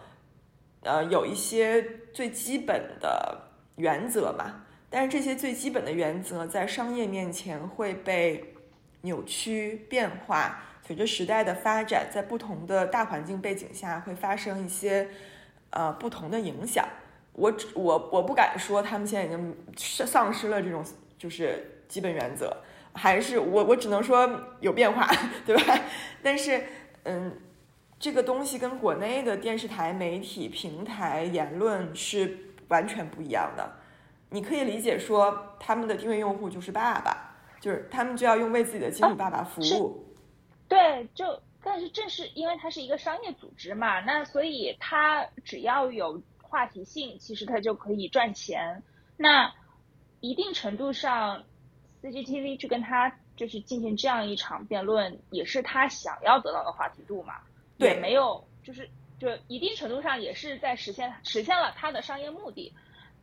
[0.82, 1.84] 呃，有一些
[2.14, 8.54] 最基本的原则嘛，但是这些最基本的原则在商业面前会被
[9.02, 10.64] 扭曲变化。
[10.86, 15.10] 随着时代的发展，在不同的大环境背景下，会发生一些
[15.72, 16.88] 呃不同的影响。
[17.34, 19.56] 我我我不敢说他们现在已经
[20.08, 20.84] 丧失了这种
[21.18, 22.56] 就是基本原则，
[22.98, 24.28] 还是我我只能说
[24.60, 25.08] 有变化，
[25.46, 25.80] 对吧？
[26.24, 26.64] 但是
[27.04, 27.40] 嗯，
[28.00, 33.72] 这个东西跟国内的电视台、媒体平台言论是完全不一样的。
[34.30, 40.04] 你可以理解说，他们的定位用户就是爸爸，就是他们就要用为自己的金主爸爸服务。
[40.68, 48.84] 对，就但是正是因为它是一个商业组织嘛，那所以它只要有话题性，其实它就可以赚钱。
[49.16, 49.54] 那
[50.20, 51.44] 一定程度上
[52.12, 57.36] ，CCTV 去跟他就是进行这样一场辩论，也是他想要得到的话题度嘛。
[57.78, 58.90] 对，没有，就是
[59.20, 62.74] 就一定程度上也是在实现实现了他的商业目的。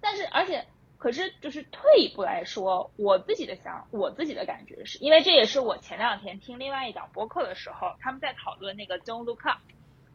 [0.00, 0.64] 但是而且。
[0.96, 9.58] 可是，就是退一步来说，我自己的想，我自己的感觉是，因为这也是我前两天听另外一档播客的时候，他们在讨论那个《Don't Look Up》，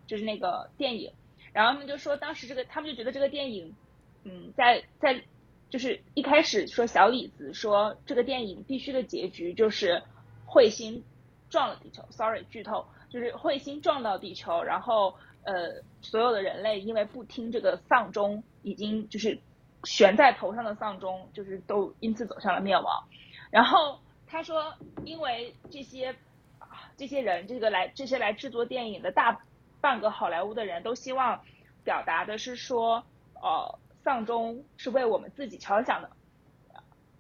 [0.08, 1.14] 就是那个电影，
[1.54, 3.76] 然后他们就说，当时这个，他们就觉得这个电影，
[4.24, 5.22] 嗯，在在，
[5.70, 10.02] 就是一开始说小李子说这个电影必须的结局就是
[10.48, 11.04] 彗星
[11.50, 19.40] 撞了地球，sorry，剧透，就是彗星撞到地球，然后呃，所有的人类因为不听这个丧钟，已经就是。
[19.86, 23.08] 悬在头上的丧钟，就是都因此走向了灭亡。
[23.50, 24.74] 然后他说，
[25.06, 26.14] 因为这些
[26.98, 29.40] 这些人，这个来这些来制作电影的大
[29.80, 31.42] 半个好莱坞的人都希望
[31.86, 33.06] 表达的是说，
[33.42, 36.10] 呃，丧钟是为我们自己敲响的。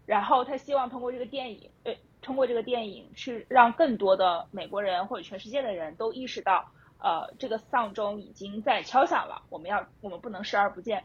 [0.05, 11.03] 然后他希望通过这个电影，呃，通过这个电影去让更多的美国人或者全世界的人都意识到，呃，这个丧钟已经在敲响了，我们要我们不能视而不见。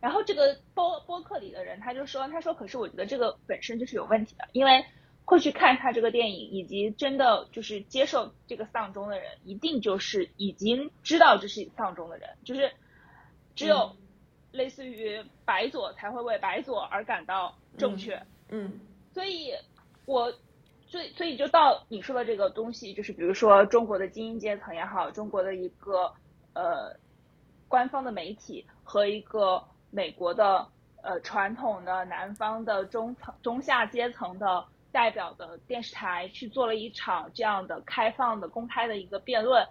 [0.00, 4.84] 然后这个播播客里的人他就说，他说，可是我觉得这个本身就是有问题的，因为
[5.24, 12.72] 会去看他这个电影，以及真的就是接受这个丧钟的人，一定就是已经知道这是丧钟的人，就是
[13.54, 13.94] 只有
[14.58, 18.78] 类似于白左才会为白左而感到正确，嗯，
[19.14, 19.54] 所以
[20.04, 20.30] 我
[20.86, 26.12] 所以所以就到你说的这个东西，就是比如说中国的精英阶层也好，中国的一个
[26.52, 26.94] 呃
[27.68, 29.64] 官方的媒体和一个。
[29.90, 30.68] 美国的
[31.00, 39.66] 呃传统的南方的中层中下阶层的代表的电视台去做了一场这样的开放的公开的一个辩论，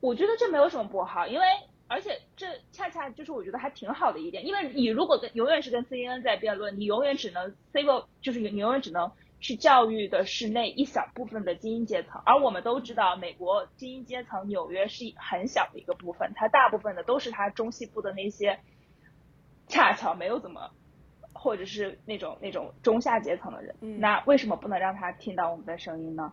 [0.00, 1.46] 我觉得这没有什么不好，因为
[1.90, 9.10] 而且这恰恰就是我觉得还挺好的一点，因为你如果跟永远是跟 CNN 在辩论，你永远只能 civil 就是你永远只能。
[9.42, 18.60] 去教育的是那一小部分的精英阶层，而我们都知道，美国精英阶层纽约是很小的一个部分，它大部分的都是它中西部的那些
[19.66, 20.70] 恰巧没有怎么，
[21.32, 23.74] 或者是那种那种中下阶层的人。
[23.98, 26.30] 那为什么不能让他听到我们的声音呢？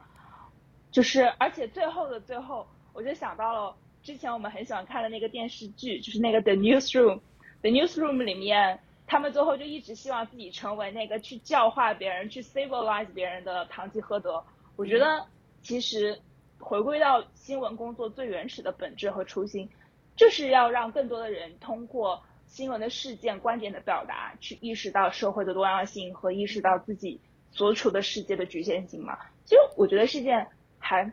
[0.91, 8.79] 就是，而且最后的最后，我就想到了之前我们很喜欢看的那个电视剧，就是那个 The Newsroom，The Newsroom 里面。
[9.05, 14.41] 他们最后就一直希望自己成为那个去教化别人、去 civilize 别人的堂吉诃德。
[14.77, 15.25] 我觉得，
[15.61, 16.17] 其实
[16.57, 19.69] 回归到新闻工作最原始的本质和初心，
[20.15, 27.19] 就是要让更多的人通过新闻的事件、观点的表达，去意识到社会的多样性和意识到自己
[27.51, 29.17] 所处的世界的局限性嘛。
[29.43, 30.47] 其实我觉得是件
[30.79, 31.11] 还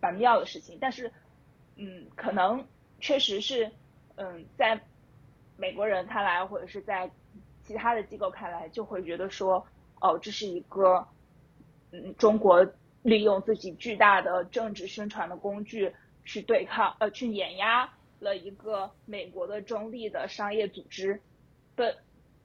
[0.00, 1.10] 蛮妙的事情，但是，
[1.78, 2.62] 嗯，可能
[3.00, 3.70] 确实是，
[4.16, 4.78] 嗯，在。
[5.60, 7.10] 美国人看来，或者是在
[7.64, 9.66] 其他的机构看来，就会觉得说，
[10.00, 11.04] 哦，这是一个，
[11.90, 12.64] 嗯，中国
[13.02, 15.92] 利用自己巨大的政治宣传的工具
[16.24, 21.20] 去对抗，呃，去碾压了一个美国的中立的商业组织
[21.74, 21.98] 的，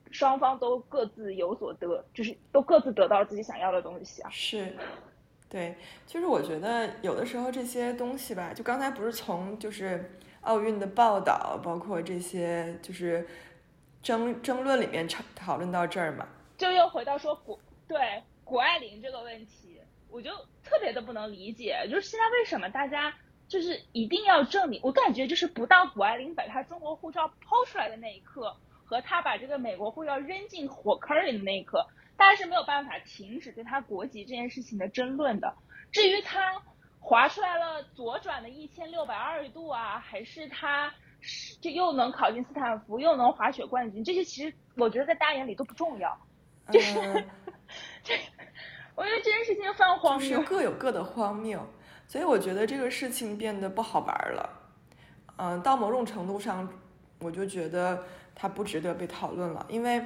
[0.09, 4.29] 双方都各自有所得，就是都各自得到自己想要的东西啊。
[4.31, 4.75] 是，
[5.53, 5.73] 对，
[6.05, 10.11] 其实我觉得有的时候这些东西吧，就刚才不是从就是。
[10.43, 13.25] 奥运的报道，包括这些就是
[14.01, 17.97] 争争论里面讨讨论到这儿嘛，就又回到说谷对
[18.43, 23.15] 谷爱凌这个问题，我就特别的不能理解，就是现在为什么大家
[23.47, 24.81] 就是一定要证明？
[24.83, 31.87] 我感觉就是不到谷爱凌把她中国护照抛出来的那一刻，和她把这个美国护照扔进火坑里的那一刻，
[32.17, 35.53] 大家是没有办法停止对他国籍这件事情的争论的。
[35.91, 36.61] 至于他。
[37.05, 46.17] 划出来了左转的一千六百二十度啊，还是他是就又能考进斯坦福，又能滑雪冠军，这些其实我觉得在大家眼里都不重要，
[46.71, 46.93] 就是
[48.05, 48.17] 这，
[48.95, 51.67] 我觉得这件事情非常荒谬，各有各的荒谬，
[52.07, 54.49] 所以我觉得这个事情变得不好玩了。
[55.35, 56.65] 嗯，到某种程度上，
[57.19, 58.01] 我就觉得
[58.33, 60.01] 它不值得被讨论了，因为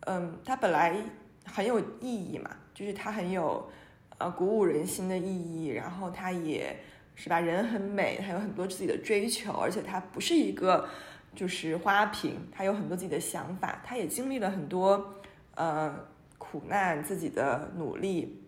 [0.00, 0.94] 嗯，它本来
[1.44, 3.70] 很有意义嘛，就是它很有。
[4.16, 6.76] 呃，鼓舞人心的意义，然后它也
[7.16, 10.88] 是吧，人很美，它有很多自己的追求，而且它不是一个
[11.34, 15.14] 就是花瓶，它有很多自己的想法，它也经历了很多
[15.56, 15.92] 呃
[16.38, 18.40] 苦难，自己的努力，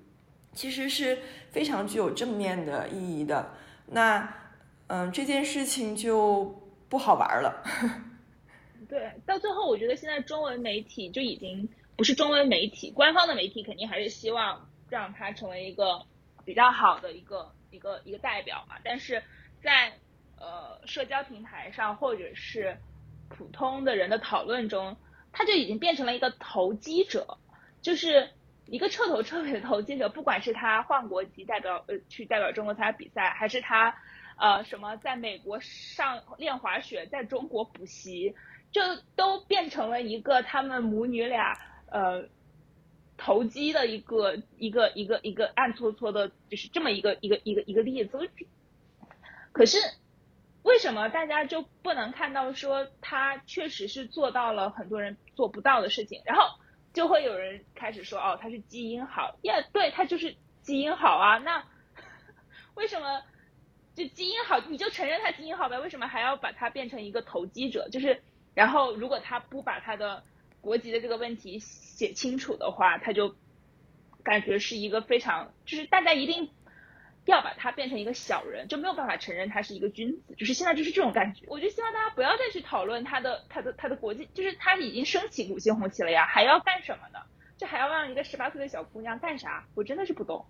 [0.52, 1.18] 其实是
[1.50, 3.50] 非常具有正面的意义的。
[3.86, 4.32] 那
[4.86, 6.44] 嗯，这件事情就
[6.88, 7.60] 不好玩了。
[8.88, 14.68] 对，到最后我觉得现在中文媒体就已经不是中文媒体，官方的媒体肯定还是希望。
[14.88, 16.00] 让他成为一个
[16.44, 19.20] 比较好的一个一个一个代表嘛，但是
[19.60, 19.92] 在
[20.38, 22.78] 呃社交平台上或者是
[23.28, 24.96] 普通的人的讨论中，
[25.32, 27.38] 他就已经变成了一个投机者，
[27.82, 28.30] 就是
[28.66, 30.08] 一个彻头彻尾的投机者。
[30.08, 33.92] 不管是他换国籍代表呃去代表中国参加比赛，还是他
[34.38, 38.36] 呃什么在美国上练滑雪，在中国补习，
[38.70, 38.80] 就
[39.16, 41.58] 都变成了一个他们母女俩
[41.90, 42.28] 呃。
[43.18, 48.30] 投机的一个一个一个一个暗搓搓的，就是这么一个一个一个一个例子。
[49.52, 49.78] 可是
[50.62, 56.20] 为什么大家就不能看到说他确实是做到了很多人做不到的事情？
[56.26, 56.44] 然后
[56.92, 61.38] 就会有人开始说哦，他是基因好，耶，对他就是基因好啊。
[61.38, 61.64] 那
[62.74, 63.22] 为什么
[63.94, 65.78] 就基因好你就承认他基因好呗？
[65.80, 67.88] 为什么还要把他变成一个投机者？
[67.88, 68.22] 就是
[68.52, 70.22] 然后如果他不把他的
[70.66, 73.36] 国籍的这个问题写清楚的话，他就
[74.24, 76.50] 感觉是一个非常，就是大家一定
[77.24, 81.46] 要把他变成一个小人，就没有办法承认他是一个君子，就是现在就是这种感觉。
[81.46, 87.20] 我就希望大家不要再去讨论他的他的他的国籍，就是他已经升起五星红旗了呀，还要干什么呢？
[87.56, 89.68] 就还要让一个十八岁的小姑娘干啥？
[89.76, 90.44] 我真的是不懂。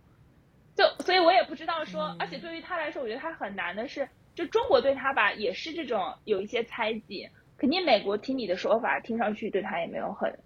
[0.74, 7.28] 就所以我也不知道说，而且对于他来说，我觉得他很难的是，就中国对他吧，也是这种有一些猜忌。
[7.58, 10.38] 肯定美国听你的说法，听上去对他也没有很，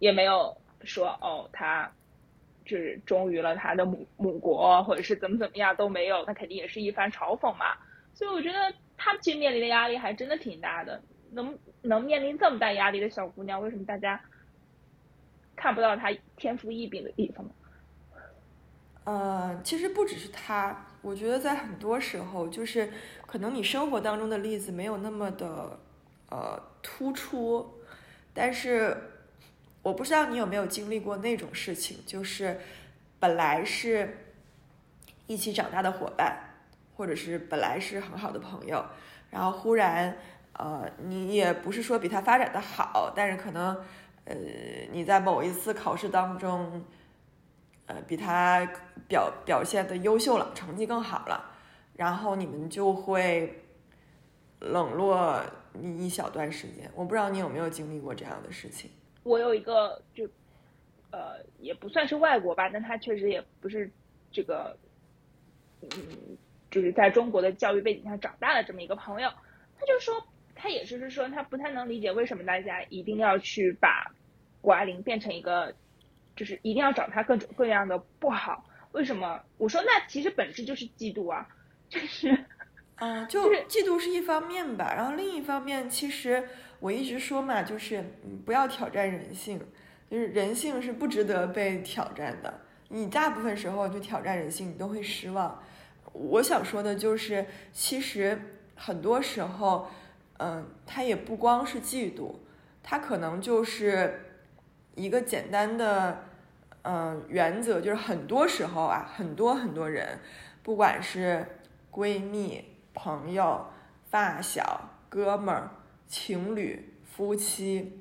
[0.00, 1.90] 也没有说哦，他
[2.64, 7.76] 就是忠于了他的母母国，或者是怎么怎么样都没有，他肯定也是一番嘲讽嘛。
[8.12, 11.00] 所以我觉得他其实面临的压力还真的挺大的。
[11.32, 14.20] 能能面临这么大压力的小姑娘，为什么大家
[15.54, 17.52] 看不到她天赋异禀的地方呢？
[19.04, 22.90] 呃，其实不只是她，我觉得在很多时候，就是
[23.26, 25.78] 可能你生活当中的例子没有那么的。
[26.28, 27.80] 呃，突出，
[28.32, 28.96] 但是
[29.82, 32.60] 我不知道你有没有经历过那种事情，就是
[33.18, 34.18] 本来是
[35.26, 36.38] 一起长大的伙伴，
[36.96, 38.84] 或者是本来是很好的朋友，
[39.30, 40.16] 然后忽然
[40.52, 43.76] 呃，你也不是说比他发展的好，但是可能
[44.24, 44.34] 呃
[44.92, 46.84] 你在某一次考试当中。
[47.88, 48.68] 呃，比他
[49.06, 51.52] 表表现的优秀了，成绩更好了，
[51.94, 53.62] 然后你们就会
[54.58, 55.40] 冷落
[55.80, 56.90] 你一小段时间。
[56.94, 58.90] 我不知道你有没有经历过这样的事情。
[59.22, 60.24] 我有一个就，
[61.10, 63.90] 呃，也不算是外国吧，但他确实也不是
[64.30, 64.76] 这个，
[65.82, 65.88] 嗯，
[66.70, 69.28] 就是在中国的教育背景下长大的这么一个朋友，
[69.78, 74.14] 他就说，他也是是说，他不太能理解为什么大家一定要去把
[74.60, 75.74] 谷爱凌变成一个。
[76.36, 78.62] 就是一定要找他各种各样的不好，
[78.92, 79.42] 为什么？
[79.56, 81.48] 我说那其实本质就是嫉妒啊，
[81.88, 82.28] 就是，
[82.96, 86.48] 嗯，就嫉妒是一方面吧，然后另一方面，其实
[86.80, 88.04] 我一直说嘛，就是
[88.44, 89.60] 不要挑战人性，
[90.10, 92.62] 就是人性是不值得被挑战的。
[92.88, 95.62] 你大部分时候去挑战人性，你都会失望。
[96.12, 98.40] 我想说的就是，其实
[98.74, 99.88] 很多时候，
[100.38, 102.36] 嗯，他也不光是嫉妒，
[102.82, 104.40] 他可能就是
[104.94, 106.22] 一个简单的。
[106.88, 110.20] 嗯，原则就是很多时候啊，很多很多人，
[110.62, 111.44] 不管是
[111.90, 112.64] 闺蜜、
[112.96, 113.66] 朋友、
[114.10, 115.70] 发小、哥们儿、
[116.08, 118.00] 情侣、夫妻，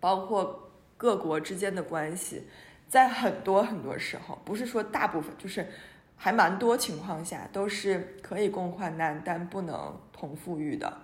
[0.00, 2.48] 包括各国之间的关系，
[2.88, 5.68] 在很多很多时候，不是说大部分，就是
[6.16, 11.02] 还蛮多情况下，都是可以共患难，但不能同富裕的。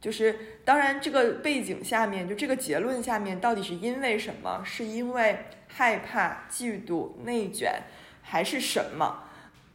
[0.00, 4.62] 就是当然，这个背景下面，就这个结论下面，到底是因为什么？
[4.64, 7.82] 是因为害怕、嫉妒、内卷，
[8.22, 9.24] 还是什么？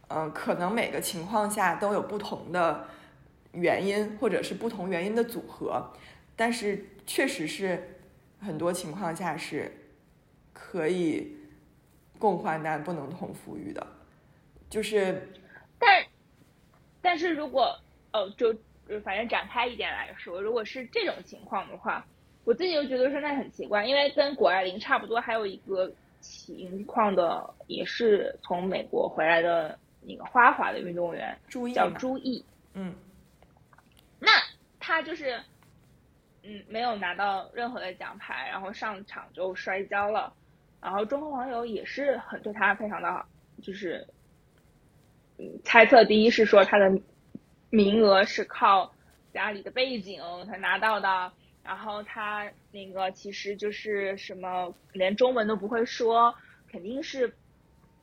[0.08, 2.86] 嗯，可能每个情况下都有不同的
[3.52, 5.92] 原因，或者是不同原因的组合。
[6.36, 7.98] 但是确实是
[8.40, 9.72] 很多情况下是
[10.52, 11.36] 可以
[12.18, 13.86] 共患难，不能同富裕的。
[14.68, 15.28] 就是，
[15.78, 16.04] 但
[17.00, 17.78] 但是如果
[18.12, 18.54] 哦，就。
[19.02, 22.06] 反正展开一点来说，如果是这种情况的话，
[22.44, 25.90] 我自己就觉得说那很奇怪，因为跟谷爱凌差不多，还有一个
[26.20, 29.76] 情况的，也是从美国回来的
[30.06, 32.44] 那个花滑的运动员，朱叫朱毅，
[32.74, 32.94] 嗯，
[34.18, 34.30] 那
[34.78, 35.42] 他就是，
[36.42, 40.32] 嗯，没有拿到任何的奖牌，然后上场就摔跤了，
[40.80, 43.26] 然后中国网友也是很对他非常的好，
[43.62, 44.06] 就是，
[45.38, 47.00] 嗯，猜测第一是说他的。
[47.68, 48.94] 名额是靠
[49.34, 51.32] 家里的背景才拿到的，
[51.64, 56.32] 然后他那个其实就是什么连中文都不会说，
[56.70, 57.36] 肯定是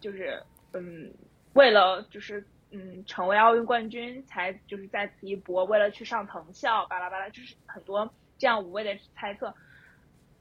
[0.01, 0.43] 就是
[0.73, 1.11] 嗯
[1.53, 9.53] 为了就是嗯成为奥运冠军才就是在此一搏，为了去上藤校巴拉巴拉，就是很多这样无谓的猜测。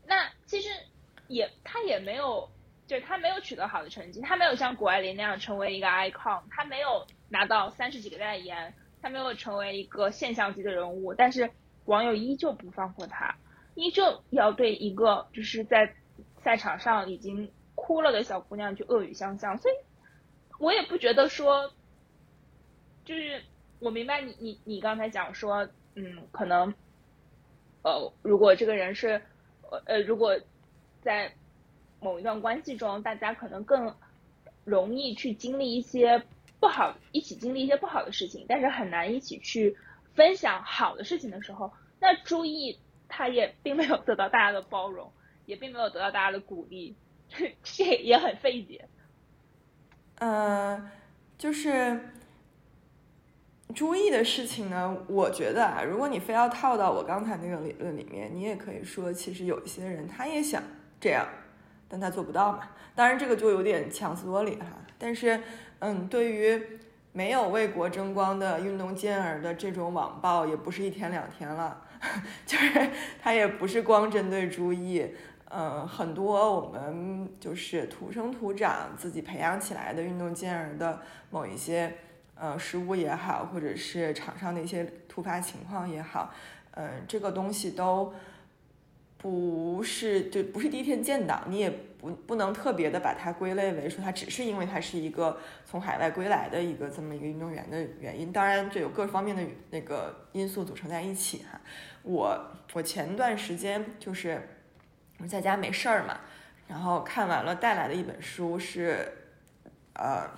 [0.06, 0.68] 那其实
[1.28, 2.50] 也他也没有，
[2.86, 8.74] 就是他没有取得好的成绩，他没有像谷爱凌那样成为一个 icon，他没有拿到三十几个代言。
[9.04, 11.50] 他没有成为一个现象级的人物，但是
[11.86, 13.34] 网友依旧不放过他，
[13.74, 15.92] 依旧要对一个就是在
[16.44, 19.74] 赛场上已经哭了的小姑娘去恶语相向，所以
[20.58, 21.72] 我也不觉得说，
[23.04, 23.42] 就是
[23.78, 26.74] 我明白你你你刚才讲说，嗯，可能，
[27.82, 29.22] 呃，如果这个人是，
[29.70, 30.38] 呃呃，如果
[31.00, 31.34] 在
[32.00, 33.94] 某一段关系中，大家可能更
[34.64, 36.22] 容易去经历一些。
[36.60, 39.76] 不好一起经历一些不好的事情，但是很难一起去
[40.14, 42.78] 分享好的事情的时候，那朱意
[43.08, 45.12] 他也并没有得到大家的包容，
[45.44, 46.94] 也并没有得到大家的鼓励，
[47.64, 48.88] 这也很费解。
[50.24, 50.88] 嗯，
[51.36, 51.98] 就是
[53.74, 60.62] 朱毅的事情呢，我觉得啊，如果你非要套到我刚才那个理论里面，你也可以说，其实有一些人他也想
[61.00, 61.26] 这样，
[61.88, 62.68] 但他做不到嘛。
[62.94, 64.66] 当然，这个就有点强词夺理哈，
[64.96, 65.40] 但是。
[65.84, 66.62] 嗯，对于
[67.10, 71.82] 没有为国争光的运动健儿的这种网暴，也不是一天两天了，
[72.46, 72.88] 就是
[73.20, 75.04] 他也不是光针对朱毅，
[75.54, 81.00] 嗯，很多我们就是土生土长自己培养起来的运动健儿的
[81.30, 81.92] 某一些
[82.34, 86.32] 呃失误也好，或者是场上的一些突发情况也好，
[86.72, 88.12] 嗯，这个东西都。
[89.18, 98.32] 不是，就不是第一天见到，你也不不能特别的把它归类为说他只是因为他是一个从海外归来的一个这么一个运动员的原因。
[98.32, 99.40] 当然，这有各方面的
[99.70, 101.60] 那个因素组成在一起哈。
[102.02, 102.36] 我
[102.72, 104.42] 我前段时间就是
[105.26, 106.18] 在家没事儿嘛，
[106.68, 109.06] 然后看完了带来的一本书是，
[109.94, 110.28] 呃，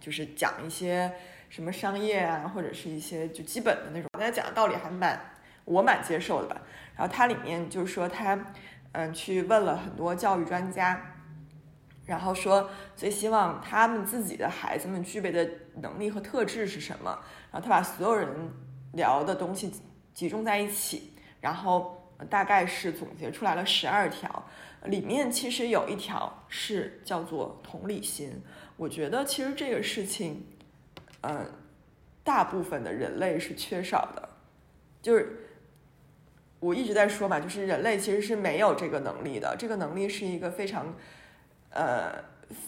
[0.00, 1.12] 就是讲一些
[1.48, 5.18] 什么商业啊，或者是一些就基本的那种，大家讲的道理还蛮。
[5.66, 6.60] 我蛮接受的吧。
[6.94, 8.38] 然后它里面就是说他
[8.92, 11.00] 嗯去问了很多教育专家。
[12.04, 17.18] 然后说最希望他们自己的孩子们具备的能力和特质是什么？
[17.50, 18.28] 然后他把所有人
[18.92, 19.72] 聊的东西
[20.12, 24.44] 集中在一起，然后大概是总结出来了十二条，
[24.84, 28.42] 里面其实有一条是叫做同理心。
[28.76, 30.46] 我觉得其实这个事情，
[31.22, 31.46] 嗯，
[32.22, 34.28] 大部分的人类是缺少的，
[35.02, 35.48] 就是
[36.60, 40.94] 我一直在说嘛，就是人类其实是没有这个能力的，这个能力是一个非常。
[41.76, 42.14] 呃，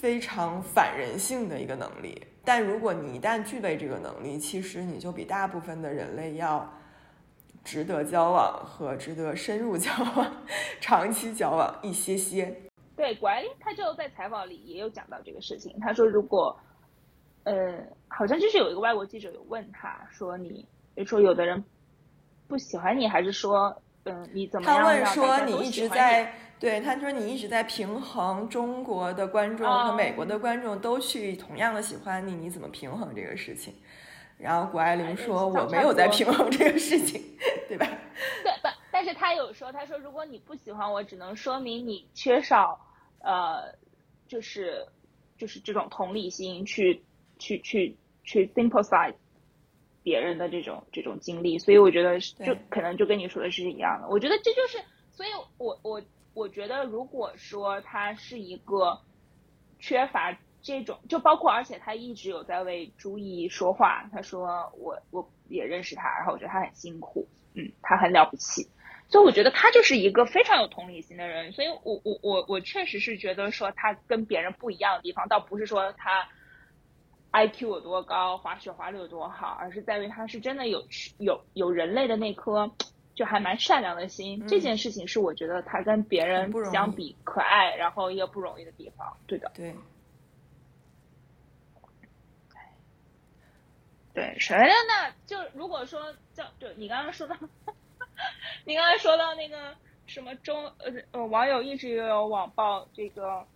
[0.00, 6.76] 非常反人性的一个能力，但如果你一旦具备这个能力，其实你就比大部分的人类要
[7.66, 10.44] 值得交往和值得深入交往、
[10.80, 12.62] 长期交往一些些。
[12.94, 15.76] 对，谷爱凌他就在采访里也有讲到这个事情。
[15.80, 16.56] 他说，如果，
[17.42, 17.54] 呃，
[18.06, 20.64] 好像就是有一个外国记者有问他说，你
[21.04, 21.62] 说有的人
[22.46, 24.78] 不喜欢你，还是说，嗯，你怎么样？
[24.78, 26.32] 他问说，你一直在。
[26.58, 33.74] 对，他说你一直在平衡中国的观众和美国的观众都去同样的喜欢你，你怎么平衡这个事情？
[34.38, 37.22] 然后谷爱凌说我没有在平衡这个事情，
[37.68, 37.86] 对吧？
[38.42, 42.80] 对，不，但是他有说，他说如果你不喜欢我，只能说明你缺少
[43.20, 43.74] 呃，
[44.26, 44.86] 就是
[45.36, 47.02] 就是这种同理心，去
[47.38, 49.14] 去去去 sympathize
[50.02, 51.58] 别人的这种这种经历。
[51.58, 54.08] 所以我觉得就可能就跟你说的是一样的。
[54.08, 54.78] 我觉得这就是，
[55.10, 56.02] 所以我我。
[56.36, 59.00] 我觉得，如果说他是一个
[59.78, 64.06] 缺乏这种，就包括，而且他一直有在为朱毅说话。
[64.12, 67.26] 他说：“我我也认识他，然后我觉得他很辛苦，
[67.56, 68.68] 嗯，他很了不起。”
[69.08, 71.52] 所以我觉得他就是一个非常有同理心的人。
[71.52, 76.28] 所以我我我我确实是觉得说他跟别人不一样的地方，倒不是说他
[77.30, 80.86] I Q 有多高，滑雪滑的有多好，而是在于他是真的有
[81.18, 82.70] 有有人类的那颗。
[83.14, 89.16] 就还蛮善良的心，这件事情是我觉得他跟别人相比可爱，然后也不容易的地方。
[89.26, 89.74] 对的，对，
[94.16, 97.36] 对，首先那，就如果说叫就你刚刚说到，
[98.64, 103.46] 你刚刚说到那个什么中呃呃网友一直有网暴这个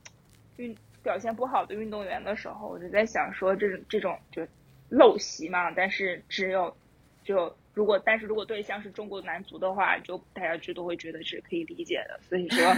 [0.57, 4.47] 运表现不好的运动员的时候，我就在想说这种这种就
[4.91, 6.77] 陋习嘛，但是只有
[7.25, 7.57] 就。
[7.73, 12.19] 如果但是如果对象是中国男足的话，就大家就都会觉得是可以理解的。
[12.29, 12.75] 所以说，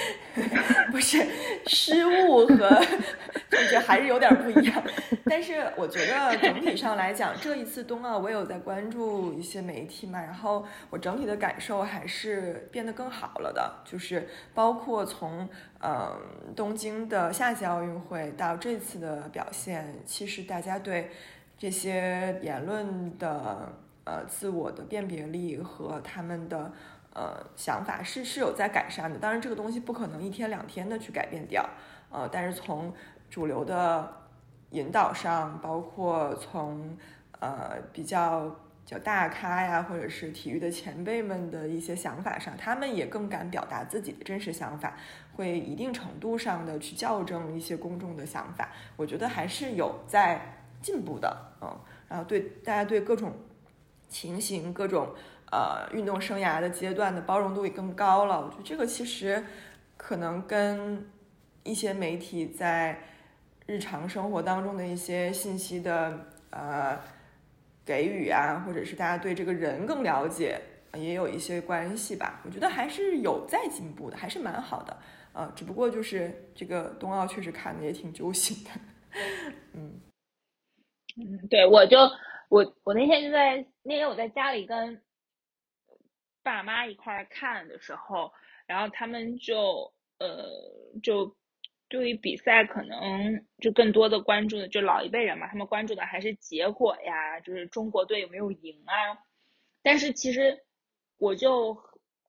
[0.90, 1.24] 不是
[1.66, 2.68] 失误和
[3.50, 4.82] 感觉还是有点不一样。
[5.26, 13.82] 但是我觉得整体上来讲，这一次冬奥我有在关注一些媒体嘛，然后我整体的感受还是变得更好了的。
[13.84, 15.48] 就是包括从
[15.80, 16.18] 嗯
[16.56, 21.10] 东京的夏季奥运会到这次的表现，其实大家对
[21.58, 23.83] 这些言论的。
[24.04, 26.70] 呃，自我的辨别力和他们的
[27.14, 31.66] 呃想法是是有在改善的，当然这个东西不可能一天两天的去改变掉，
[32.10, 32.92] 呃，但是从
[33.30, 34.12] 主流的
[34.72, 36.94] 引导上，包括从
[37.40, 44.98] 呃比较叫大咖呀，或者是体育的前辈们的一些想法上，他们也更敢表达自己的真实想法，
[45.34, 51.74] 会一定程度上的去校正一些公众的想法，我觉得还是有在进步的，嗯，
[52.06, 53.32] 然后对大家对各种。
[54.08, 55.08] 情形各种
[55.50, 59.44] 呃运动生涯的阶段的包容度也更高了，我觉得这个其实
[59.96, 61.10] 可能跟
[61.64, 63.00] 一些媒体在
[63.66, 67.00] 日常生活当中的一些信息的呃
[67.84, 70.60] 给予啊，或者是大家对这个人更了解
[70.94, 72.40] 也有一些关系吧。
[72.44, 74.96] 我觉得还是有在进步的，还是蛮好的。
[75.32, 78.70] 呃，只不过就是这个冬奥确实看的也挺揪心的。
[79.74, 80.00] 嗯
[81.16, 81.98] 嗯，对我就。
[82.50, 85.02] 我我那天就在那天我在家里跟
[86.42, 88.32] 爸妈一块看的时候，
[88.66, 90.48] 然后他们就呃
[91.02, 91.36] 就
[91.88, 99.18] 对于比赛可能就更多的关注的就老一辈人嘛，他们关注的还是结果呀，就是中国队有没有赢啊。
[99.82, 100.64] 但是其实
[101.18, 101.78] 我就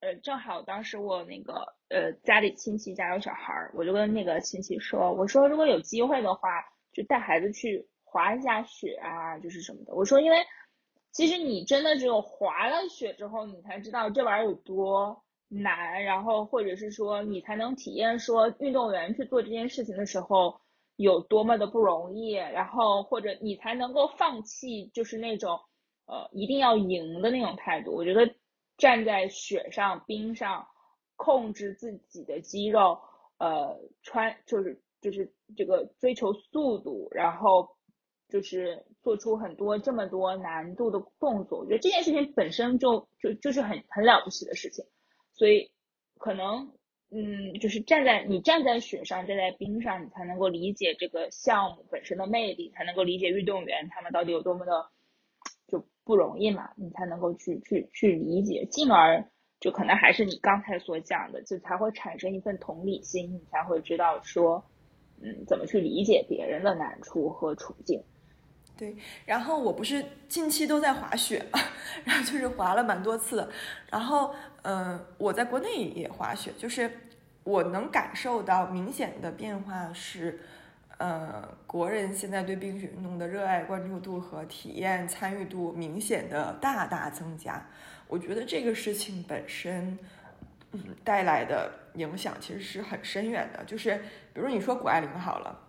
[0.01, 7.88] 呃正好当时我那个呃家里亲戚家有小孩儿，我就跟那个亲戚说，我说如果有机会的话，就带孩子去。
[8.08, 9.93] 滑一下雪啊，就是什么的。
[9.93, 10.38] 我说，因为
[11.16, 20.59] 其实你真的只有滑了雪之后，你才知道这玩意儿有多难，然后或者是说你才能体验说运动员去做这件事情的时候
[20.97, 25.57] 有多么的不容易，然后或者你才能够放弃就是那种
[26.05, 27.93] 呃一定要赢的那种态度。
[27.95, 28.36] 我觉得
[28.76, 30.68] 站在雪上冰上，
[31.16, 32.99] 控制自己的肌肉，
[33.38, 37.74] 呃，穿就是就是这个追求速度，然后。
[38.28, 44.84] 就是做出很多这么多难度的动作，我觉得这件事情本身就就就是很很了不起的事情，
[45.32, 45.70] 所以
[46.18, 46.74] 可能
[47.12, 54.89] 嗯，就是站在你站在雪上，站在冰上，你才能够理解这个项目本身的魅力，才能够理解运动员他们到底有多么的
[55.68, 59.30] 就不容易嘛，你才能够去去去理解，进而
[59.60, 64.66] 就可能还是你刚才所讲的，就才会产生一份同理心，你才会知道说
[65.22, 68.03] 嗯，怎么去理解别人的难处和处境。
[68.78, 68.96] 对，
[69.26, 71.60] 然后我不是近期都在滑雪嘛，
[72.04, 73.50] 然后就是滑了蛮多次，
[73.90, 76.92] 然后嗯，我在国内也滑雪，就是
[77.44, 80.42] 我能感受到明显的变化是，
[80.98, 87.66] 呃，国人现在对冰雪运动的热爱、关注度和体验参与度明显的大大增加。
[88.08, 89.98] 我觉得这个事情本身，
[90.74, 93.96] 嗯，带来的影响其实是很深远的，就是
[94.34, 95.62] 比如你说谷爱凌好了。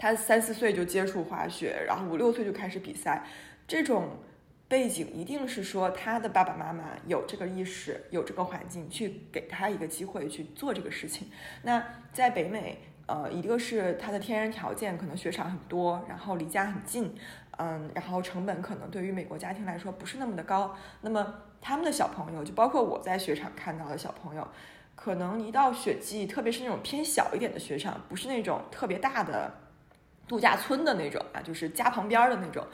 [0.00, 3.22] 他三四岁就接触滑雪，然后五六岁就开始比赛，
[3.68, 4.16] 这种
[4.66, 11.28] 背景一定是说他的爸爸妈妈有这个意识，有这个环境去给他一个机会去做这个事情。
[11.64, 11.84] 那
[12.14, 17.14] 在北美，呃，一个是他的天然条件可能雪场很多，然后离家很近，
[17.58, 20.74] 嗯，然后成本可能对于美国家庭来说不是那么的高。
[21.02, 24.48] 那么他们的小朋友，就包括我在雪场看到的小朋友，
[24.96, 29.52] 可能一到雪季，特别是那种偏小一点的雪场，不是那种特别大的。
[30.30, 32.64] 度假村的那种啊，就是家旁边的那种，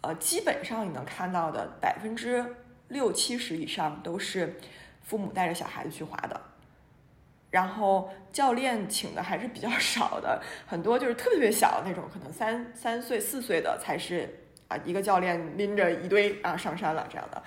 [0.00, 2.56] 呃，基本上你能看到的百分之
[2.88, 4.58] 六七十以上都是
[5.02, 6.40] 父母带着小孩子去滑的，
[7.50, 17.42] 然后教练请的还是比较少的，很多就是特别特别小的那种，可能三三岁四岁的才是啊，一个教练拎着一堆啊上山了这样的，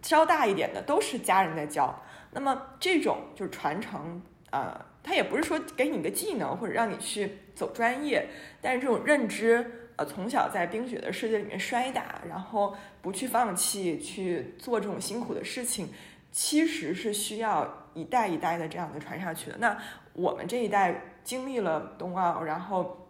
[0.00, 2.00] 稍大一点的都是家人在教，
[2.30, 4.86] 那么这种就是传承啊。
[5.02, 8.26] 他也不是说给你个技能或者让你去走专业，
[8.60, 15.88] 但是这种认知，呃，从小在冰雪的世界里面摔打，然后不去放弃去做这种辛苦的事情，
[16.30, 19.56] 其实是需要一代一代的这样的传下去的。
[19.58, 19.76] 那
[20.12, 23.08] 我们这一代经历了冬奥，然后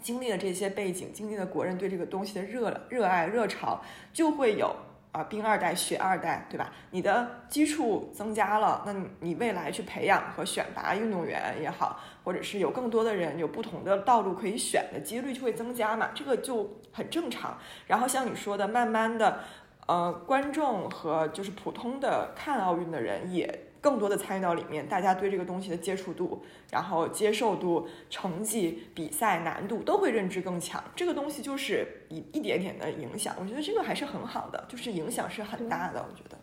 [0.00, 4.76] 经历了这些背景，经历了国人对这个东西的热热爱热潮，就会有。
[5.12, 6.72] 啊，冰二代、雪二代，对吧？
[6.90, 17.58] 你的基础增加了，那你未来去培养和选拔运动员也好，或者是有更多的人有不同的道路可以选的几率就会增加嘛，这个就很正常。
[17.86, 19.40] 然后像你说的，慢慢的，
[19.86, 23.68] 呃，观众和就是普通的看奥运的人也。
[23.82, 30.82] 更多的参与到里面，大家对这个东西的接触度，然后接受度、成绩、比赛难度都会认知更强。
[30.94, 36.00] 这个东西就是一一点点的影响，我觉得这个还是很好的，就是影响是很大的。
[36.08, 36.38] 我觉得，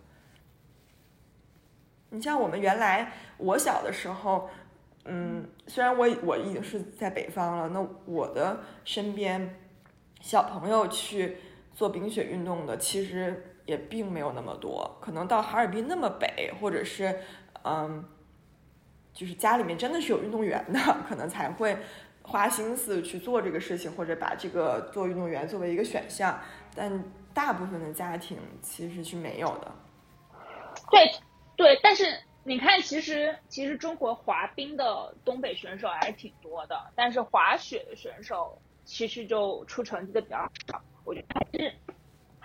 [2.10, 4.50] 你像我们原来我小的时候，
[5.06, 9.56] 嗯，虽然我我已经是在北方了，那我的身边
[10.20, 11.38] 小朋友去
[11.74, 13.49] 做冰雪运动的，其实。
[13.70, 17.22] 也并没有那么多，可能到哈尔滨那么北，或者是，
[17.64, 18.04] 嗯，
[19.14, 21.78] 就是家里面真的是有运动员的，可能才会
[22.24, 26.42] 花心思去做这个事情，或者把这个做运动员作为一个选项。
[26.76, 29.72] 但大部分的家庭其实是没有的。
[30.90, 31.12] 对
[31.56, 32.06] 对，但是
[32.44, 40.82] 你看，其实其实中国滑冰的东北选手还是挺多的，但是滑雪的选手其实就出成绩的比较少。
[41.06, 41.72] 我觉得还是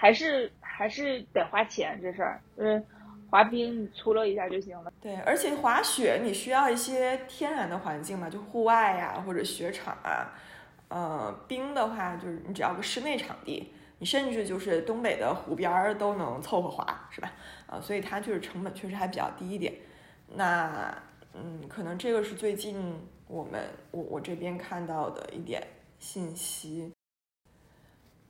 [0.04, 0.52] 还是。
[0.76, 2.82] 还是得花钱，这事儿就是
[3.30, 4.92] 滑冰你粗了一下就行了。
[5.00, 10.34] 对，而且滑雪你需要一些天然的环境嘛，就户外呀或者雪场啊。
[10.88, 17.30] 呃，冰的话就是你只要个室内场地，你甚至就是东北的湖边儿都能凑合滑，是吧？
[17.68, 19.72] 啊，所以它就是成本确实还比较低一点。
[20.34, 20.92] 那
[21.34, 25.64] 嗯，可能这个是最近我们我我这边看到的一点
[26.00, 26.92] 信息。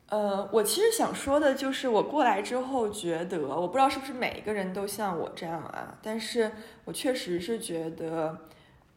[0.09, 6.53] 呃，我其实想说的就是，我过来之后觉得，我不知道是不是每一个人都像我这样啊，但是
[6.85, 8.39] 我确实是觉得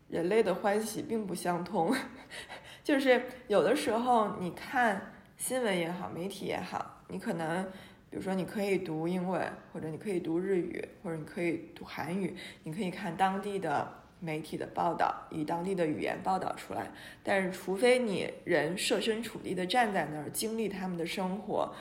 [0.09, 1.95] 人类的欢喜并不相通。
[2.83, 7.63] 就是有的时候，你看新闻也好，媒体也好，你可能，
[8.09, 9.41] 比如说你可以读英文，
[9.73, 14.03] 或者你可以读日语，或者你可以读韩语，你可以看当地的。
[14.19, 16.91] 媒体的报道以当地的语言报道出来，
[17.23, 21.71] 但是除非你人设身处地的站在那儿经历他们的生活，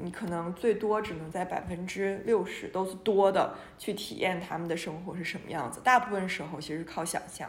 [0.00, 5.80] 你可能最多只能在百分之六十都是多的去体验他们的生活是什么样子。
[5.84, 7.48] 大部分时候其实是靠想象，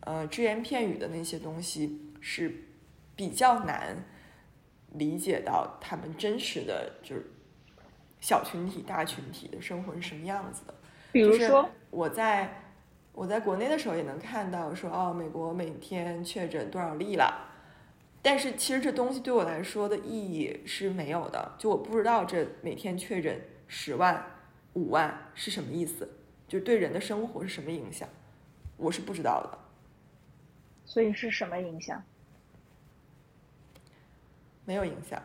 [0.00, 2.64] 呃，只言片语的那些东西是
[3.16, 4.04] 比较难
[4.92, 7.30] 理解到他们真实的就是
[8.20, 10.74] 小群体、大群体的生活是什么样子的。
[11.12, 12.59] 比如说我在。
[13.12, 17.48] 我在国内的时候也能看到说，哦，美国每天确诊多少例了，
[18.22, 24.24] 但是其实这东西对我来说的意义是没有的，就我不知道这每天确诊十万、
[24.74, 26.08] 五万是什么意思，
[26.48, 28.08] 就对人的生活是什么影响，
[28.76, 29.58] 我是不知道的。
[30.86, 32.02] 所以是什么影响？
[34.64, 35.20] 没有影响，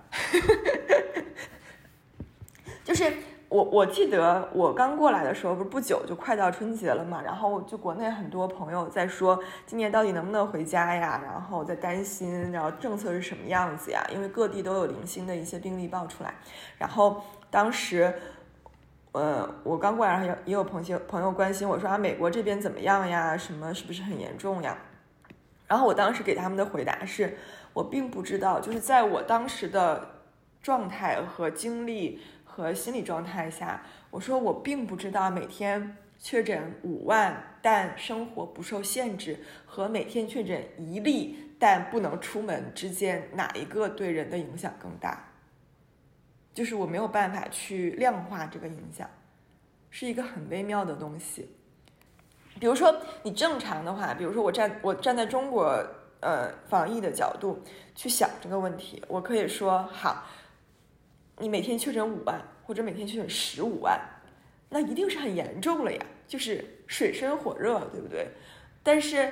[2.83, 3.13] 就是
[3.49, 14.05] 我我记得我刚过来的时候，不是不久就快到春节了嘛，然后就国内很多朋友在说今年到底能不能回家呀，然后在担心，然后政策是什么样子呀？
[14.11, 16.33] 因为各地都有零星的一些病例爆出来，
[16.77, 18.13] 然后当时，
[19.11, 23.37] 呃，我刚过来，也也有朋友朋友关心我说啊，美国这边怎么样呀？
[23.37, 24.77] 什么是不是很严重呀？
[25.67, 27.37] 然后我当时给他们的回答是。
[27.75, 30.21] 我并不知道，就是在我当时的
[30.63, 32.21] 状态和经历
[32.55, 45.21] 和心理状态下，我说我并不知道每天确诊五万但生活不受限制和每天确诊一例但不能出门之间哪一个对人的影响更大。
[46.53, 49.09] 就是我没有办法去量化这个影响，
[49.89, 51.49] 是一个很微妙的东西。
[52.57, 55.85] 比如说你正常的话，比如说我站我站在中国。
[56.21, 57.61] 呃，防疫的角度
[57.93, 60.23] 去想这个问题，我可以说好，
[61.39, 63.99] 你每天确诊五万，或者每天确诊十五万，
[64.69, 68.27] 那一定是很严重了呀，就是水深火热，对不对？
[68.83, 69.31] 但是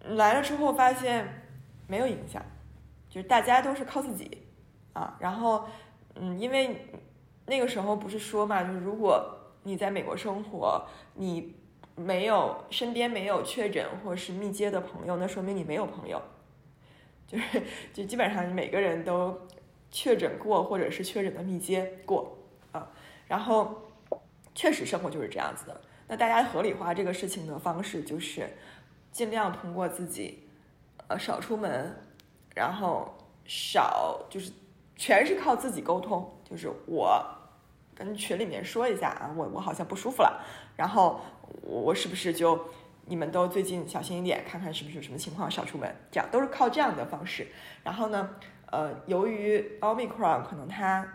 [0.00, 1.26] 来了之后发现
[1.86, 2.44] 没有影响，
[3.08, 4.46] 就是大家都是靠自己
[4.92, 5.16] 啊。
[5.20, 5.66] 然后，
[6.14, 6.86] 嗯，因为
[7.46, 11.56] 那个时候不是说嘛，就是如果你在美国生活，你。
[11.96, 16.22] 没有身边没有确诊或是密接的朋友，那说明你没有朋友，
[17.26, 19.38] 就是就基本上每个人都
[19.90, 22.38] 确诊过或者是确诊的密接过
[22.72, 22.88] 啊。
[23.26, 23.90] 然后
[24.54, 25.80] 确实生活就是这样子的。
[26.08, 28.48] 那大家合理化这个事情的方式就是
[29.12, 30.48] 尽量通过自己
[31.08, 31.94] 呃少出门，
[32.54, 34.52] 然后少就是
[34.96, 37.24] 全是靠自己沟通，就是我
[37.94, 40.44] 跟群里面说一下啊，我我好像不舒服了，
[40.76, 41.20] 然后。
[41.62, 42.68] 我我是不是就
[43.06, 47.48] 你们都最近小心一点，看看是不是有什么情况少出门，这样都是靠这样的方式。
[47.82, 48.36] 然后呢，
[48.70, 51.06] 呃，由于奥密克戎可能它，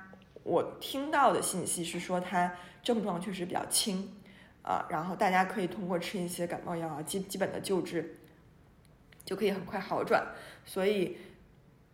[0.43, 2.53] 我听到的信息是说它
[2.84, 4.16] 症状确实比较轻
[4.62, 8.18] 啊，然后大家可以通过吃一些感冒药啊，基基本的救治
[9.24, 10.26] 就可以很快好转。
[10.66, 11.18] 所以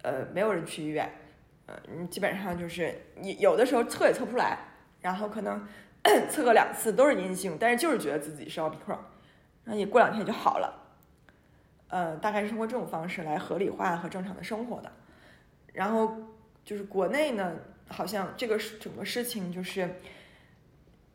[0.02, 1.12] 呃，没有人去医院，
[1.66, 1.76] 呃，
[2.10, 4.58] 基本上就是你有的时候测也测不出来，
[5.02, 5.68] 然后可能。
[6.32, 8.98] 测个两次都是阴性，但是就是觉得自己是奥密克戎，
[9.64, 10.74] 然后你过两天就好了。
[11.90, 14.92] 呃，大概是通过这种方式来合理化和正常的生活的。
[15.74, 16.16] 然后
[16.64, 17.56] 就是国内呢，
[17.88, 19.90] 好像这个整个事情就是，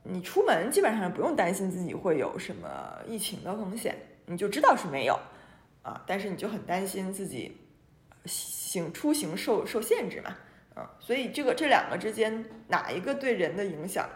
[0.03, 3.97] 你出门基本上不用担心自己会有什么疫情的风险，
[4.27, 5.19] 你就知道是没有
[5.83, 7.57] 啊，但是你就很担心自己
[8.25, 10.37] 行出行受受限制嘛，
[10.75, 14.09] 啊，所以这个这两个之间哪一个对人的影响？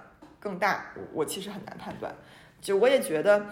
[0.42, 2.14] 更大，我我其实很难判断。
[2.62, 3.46] 就我也觉得，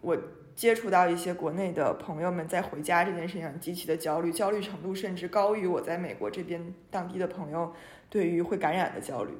[0.00, 0.16] 我
[0.60, 7.74] 接触到一些国内的朋友们在回家这件事情上极其的焦虑，焦虑程度甚至高于我在美国这边当地的朋友
[8.10, 9.32] 对于会感染的焦虑。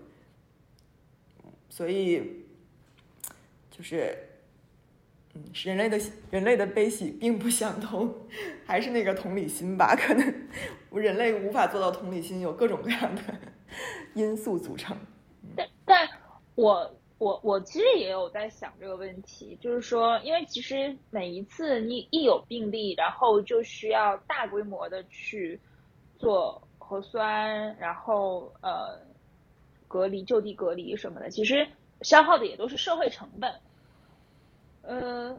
[1.68, 2.46] 所以，
[3.70, 4.16] 就是，
[5.34, 6.00] 嗯，人类的
[6.30, 8.14] 人类的悲喜并不相通，
[8.64, 9.94] 还是那个同理心吧。
[9.94, 10.34] 可能
[10.94, 13.22] 人类无法做到同理心，有各种各样的
[14.14, 14.96] 因素组成。
[15.54, 16.08] 但但。
[16.54, 25.60] 我我我其实也有在想这个问题，就是说，因为其实每一次你一有病例，然后就需要大规模的去
[26.18, 28.98] 做核酸，然后呃
[29.86, 31.68] 隔离就地隔离什么的，其实
[32.00, 33.54] 消耗的也都是社会成本。
[34.80, 35.38] 呃，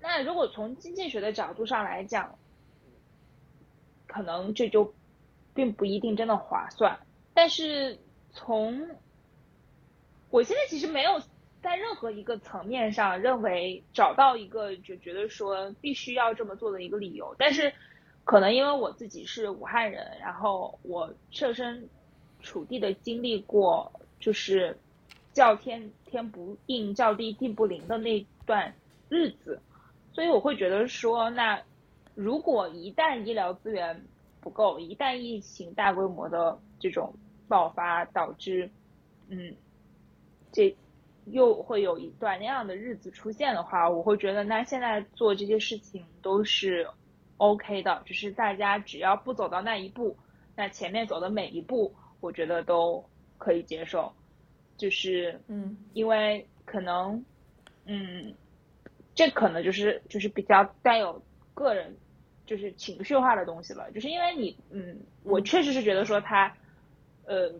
[0.00, 2.38] 那如果从经济学的角度上来讲，
[4.06, 4.94] 可能这就
[5.52, 7.00] 并不一定真的划算，
[7.34, 7.98] 但是
[8.30, 8.88] 从
[10.30, 11.20] 我现在其实没有
[11.60, 17.72] 在任何一个层面上认为找到一个就觉得说必须要这么做的一个理由，但是
[18.24, 21.88] 可能因为我自己是武汉人，然后我设身
[22.40, 24.78] 处地的经历过就是
[25.32, 28.72] 叫天天不应，叫地地不灵的那段
[29.08, 29.60] 日子，
[30.12, 31.60] 所以我会觉得说，那
[32.14, 34.06] 如果一旦医疗资源
[34.40, 37.12] 不够，一旦疫情大规模的这种
[37.48, 38.70] 爆发导致，
[39.28, 39.54] 嗯。
[40.52, 40.76] 这
[41.26, 46.88] 又会有一段那样的日子出现的话，我会觉得那现在做这些事情都是
[47.36, 50.16] OK 的，就是大家只要不走到那一步，
[50.56, 53.04] 那前面走的每一步，我觉得都
[53.38, 54.12] 可以接受。
[54.76, 57.22] 就是嗯，因为可能
[57.84, 58.34] 嗯，
[59.14, 61.22] 这可能就是就是比较带有
[61.52, 61.94] 个人
[62.46, 66.56] 就是情绪化的东西了，就是因为你，嗯，我确实是觉得说他，
[67.26, 67.52] 呃，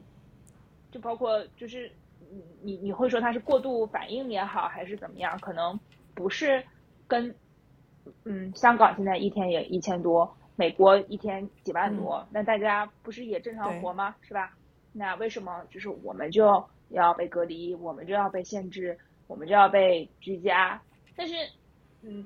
[0.91, 1.93] 就包括就是
[2.31, 5.79] 你你你会说他是过度反应也好，还是怎么样，可能
[6.15, 6.65] 不是
[7.09, 7.35] 跟，
[8.25, 14.15] 嗯，香港现在一天也一千多，美国一天几万多，那大家不是也正常活吗？
[14.23, 14.57] 是吧？
[14.93, 20.81] 那为什么就是我们就要被隔离，我们就要被限制，我们就要被居家？
[21.17, 21.35] 但是，
[22.03, 22.25] 嗯，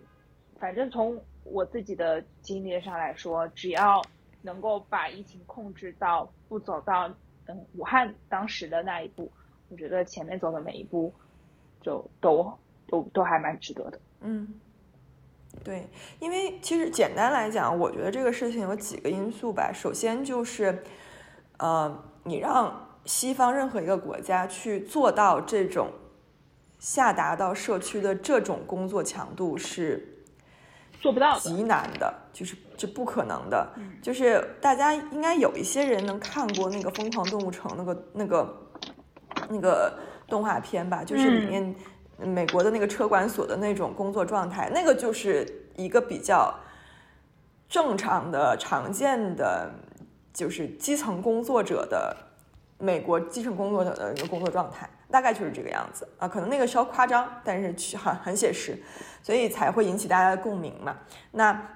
[0.59, 4.03] 反正从我自己的经历上来说，只要
[4.43, 7.09] 能够把疫情控制到不走到
[7.47, 9.31] 嗯武汉当时的那一步，
[9.69, 11.13] 我觉得前面走的每一步
[11.81, 12.53] 就都
[12.87, 13.99] 都都还蛮值得的。
[14.21, 14.49] 嗯，
[15.63, 15.87] 对，
[16.21, 19.73] 因为其实简单来讲，我觉得这个事情有几个因素吧。
[19.73, 20.83] 首先就是，
[21.59, 25.91] 呃，你让西方任何一个国家去做到这种
[26.79, 30.11] 下达到社区的这种工作强度是。
[31.01, 33.75] 做不到，极难的，就是这不可能的。
[34.01, 38.64] 就是大家应该有一些人能看过那个《疯狂动物城》那个那个
[39.49, 39.93] 那个
[40.27, 41.03] 动画片吧？
[41.05, 41.75] 就是里面
[42.19, 46.55] 美国的那个车管所的那种工作状态，那个就是一个比较
[47.69, 49.71] 正常的、常见的，
[50.33, 52.17] 就是基层工作者的
[52.79, 54.89] 美国基层工作者的一个工作状态。
[55.11, 58.77] 大概就是这个样子啊，可能那个稍夸张，但是很很写实，
[59.23, 60.97] 所以才会引起大家的共鸣嘛。
[61.31, 61.69] 那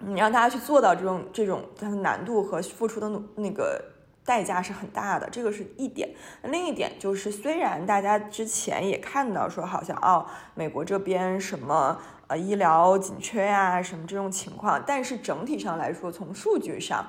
[0.00, 3.80] 你让大家去做到这种这种，它的难度和付出的努那个
[4.24, 6.08] 代价是很大的，这个是一点。
[6.42, 17.06] 另一点就是，虽然大家之前也看到说，好像哦，美国这边什么呃医疗紧缺呀，什么这种情况，但是整体上来说，从数据上，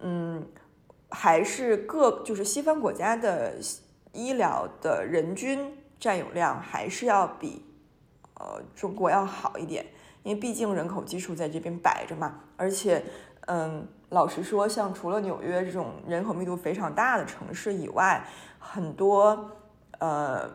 [0.00, 0.46] 嗯，
[1.10, 3.54] 还是各就是西方国家的。
[4.14, 7.64] 医疗的人均占有量还是要比
[8.34, 9.86] 呃中国要好一点，
[10.22, 12.40] 因为毕竟人口基数在这边摆着嘛。
[12.58, 13.02] 而且，
[13.46, 18.24] 嗯，老实说，像除了纽约这种人口密度非常大的城市以外，
[18.58, 19.50] 很多
[19.98, 20.48] 呃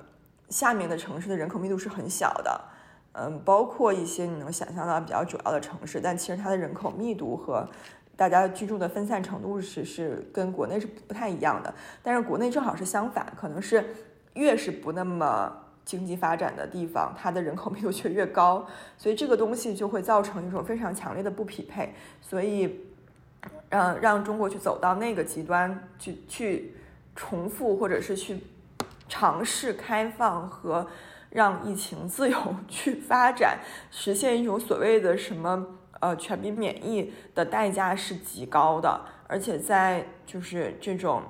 [0.49, 2.61] 下面的城市的人口密度是很小的。
[3.19, 7.67] 嗯，包括一些你能想象到比较主要的城市，但其实它的人口密度和
[8.15, 11.73] 大家居住的分散程度是是跟国内是不太一样的，
[12.03, 13.83] 但是国内正好是相反，可能是
[14.35, 15.51] 越是不那么
[15.88, 18.67] 经济发展的地方，它的人口密度却越高，
[18.97, 22.81] 所以这个东西就会造成一种非常强烈的不匹配，所以
[23.69, 26.75] 让让中国去走到那个极端，去去
[27.15, 28.41] 重复或者是去
[29.07, 30.85] 尝试开放和
[31.29, 33.59] 让疫情自由 去发展，
[33.89, 35.65] 实现一种所谓的什么。
[35.99, 41.23] 呃，全民免疫的代价是极高的，而且在就是这种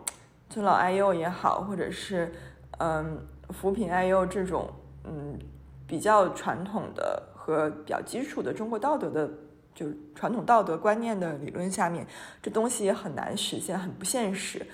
[0.49, 2.33] 尊老爱幼也好，或者是
[2.79, 4.69] 嗯扶贫爱幼这种
[5.03, 5.37] 嗯
[5.85, 9.29] 比较传统的和比较基础的中国道德的，
[9.73, 12.05] 就是传统道德观念的理论下面，
[12.41, 14.65] 这东西也很难实现，很不现实。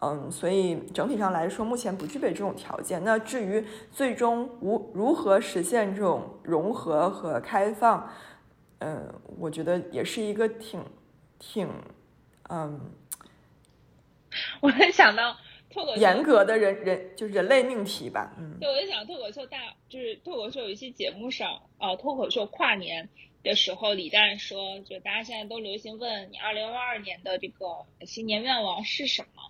[0.00, 3.02] 嗯，所以整体上来说，目前不具备这种条件。
[3.02, 8.06] 那至于最终无如何实现这种融合和开放？
[8.80, 10.84] 嗯，我觉得也是一个挺
[11.38, 11.66] 挺，
[12.50, 12.78] 嗯，
[14.60, 15.34] 我在想到
[15.76, 23.10] 脱口秀严格的人人就是人类命题吧，嗯，对，我就想脱口秀大就是脱口秀有一期节目上，啊，脱口秀跨年
[23.42, 29.42] 的时候，李诞说，就大家现在都流行问你二零二二年的这个新年愿望是什么，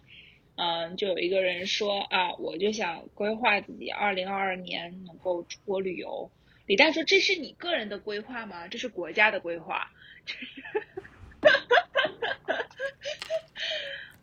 [0.57, 6.29] 嗯，就有一个人说啊，我就想规划自己二零二二年能够出国旅游。
[6.66, 8.66] 李诞说：“这是你个人的规划吗？
[8.66, 9.89] 这是国家的规划。”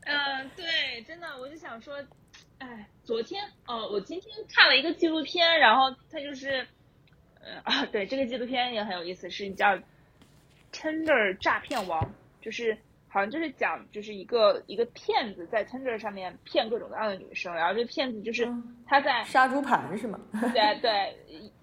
[0.05, 1.95] 嗯，对，真的，我就想说，
[2.59, 6.65] 哎，昨天，哦，我今天看了一个纪录片，然后它就是，
[7.41, 9.67] 呃啊，对，这个纪录片也很有意思，是叫
[10.71, 12.01] 《“Tender 诈骗王》，
[12.41, 12.77] 就是
[13.07, 18.47] 好像就是讲，就是一个一个骗子在 Tinder 上面骗各种各样的女生，然后这骗子就是
[18.87, 20.19] 他在杀猪盘是吗？
[20.53, 21.15] 对 对。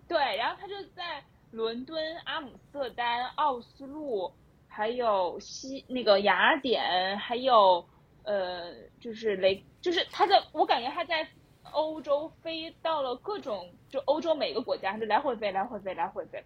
[0.09, 1.23] 对，然后他就在
[1.53, 4.29] 伦敦、阿姆斯特丹、奥斯陆，
[4.67, 7.87] 还有西那个雅典，还有
[8.25, 11.27] 呃，就是雷，就是他在，我感觉他在
[11.73, 16.45] 欧洲飞到了各种，就欧洲每个国家，就来回飞，来回飞，来回飞。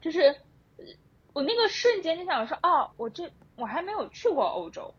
[0.00, 0.36] 就是
[1.32, 4.94] 我那个瞬间就想说，哦，我这我还没有去过欧洲，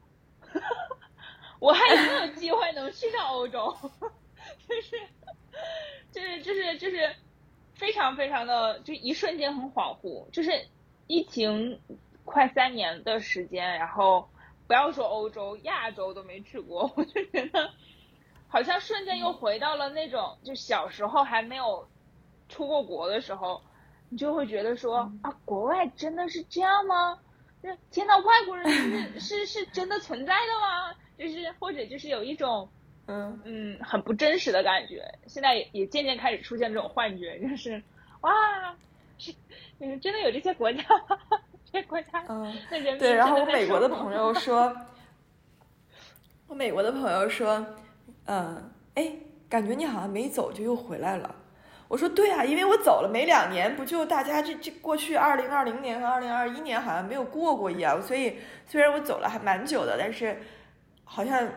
[1.59, 3.75] 我还有没有机会能去上欧洲？
[4.67, 4.99] 就是，
[6.11, 7.15] 就是，就是，就是。
[7.75, 10.51] 非常非常的，就一瞬间很恍惚，就是
[11.07, 11.81] 疫情
[12.23, 14.29] 快三年的时间，然后
[14.67, 17.69] 不要说欧洲，亚洲都没去过， 我就觉得
[18.47, 21.87] 好像瞬间又回到了那种就小时候还没有
[22.49, 23.61] 出过国的时候，
[24.09, 27.19] 你就会觉得说啊，国外真的是这样吗？
[27.61, 28.69] 是天呐，外国人
[29.19, 30.93] 是是是真的存在的吗？
[31.17, 32.69] 就是或者就是有一种
[33.07, 35.17] 嗯嗯很不真实的感觉。
[35.27, 37.81] 现在也也渐渐开始出现这种幻觉，就是
[38.21, 38.31] 哇，
[39.17, 39.33] 是
[39.79, 42.55] 嗯真的有这些国家，这些国家嗯，
[42.97, 43.13] 对。
[43.13, 44.73] 然后我美国的朋友说，
[46.47, 47.65] 我美国的朋友说，
[48.25, 49.11] 嗯，哎，
[49.49, 51.35] 感觉你好像没走就又回来了。
[51.89, 60.41] 我说对啊，因为我走了没两年，不就大家这这过去二零二零年和二零二一年好像没有过过一样，所以虽然我走了还蛮久的，但是
[61.03, 61.47] 好像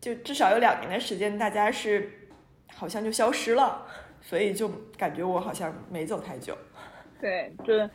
[0.00, 2.28] 就至少有两年的时间，大家是
[2.74, 3.86] 好像就消失了，
[4.20, 6.56] 所以就感觉我好像没走太久。
[7.20, 7.88] 对，就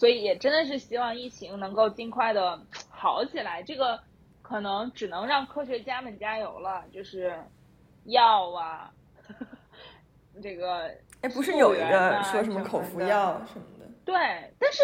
[0.00, 3.62] 所以也真的是希望疫情能够尽快的好起来。
[3.62, 4.00] 这个
[4.40, 7.38] 可能只能让科学家们加油了，就是
[8.04, 8.90] 药啊，
[10.42, 10.90] 这个
[11.20, 13.84] 哎，不是有一个说什么口服药什么的？
[14.02, 14.14] 对，
[14.58, 14.82] 但是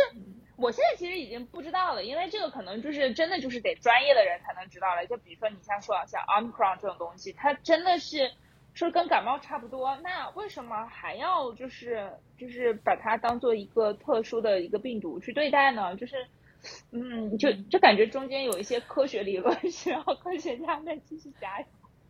[0.57, 5.07] 我现在其实已经不知道了，因为这个可能就是真的就是得专业的人才能知道了。
[5.07, 8.31] 就比如说你像说像 omicron 这种东西，它真的是
[8.77, 12.09] 说跟感冒差不多，那为什么还要就是
[12.39, 15.97] 就是把它当做一个特殊的一个病毒去对待呢？
[15.97, 16.15] 就是。
[16.91, 21.67] 嗯，就就感觉中间有一些科学理论 需要科学家再继续加油。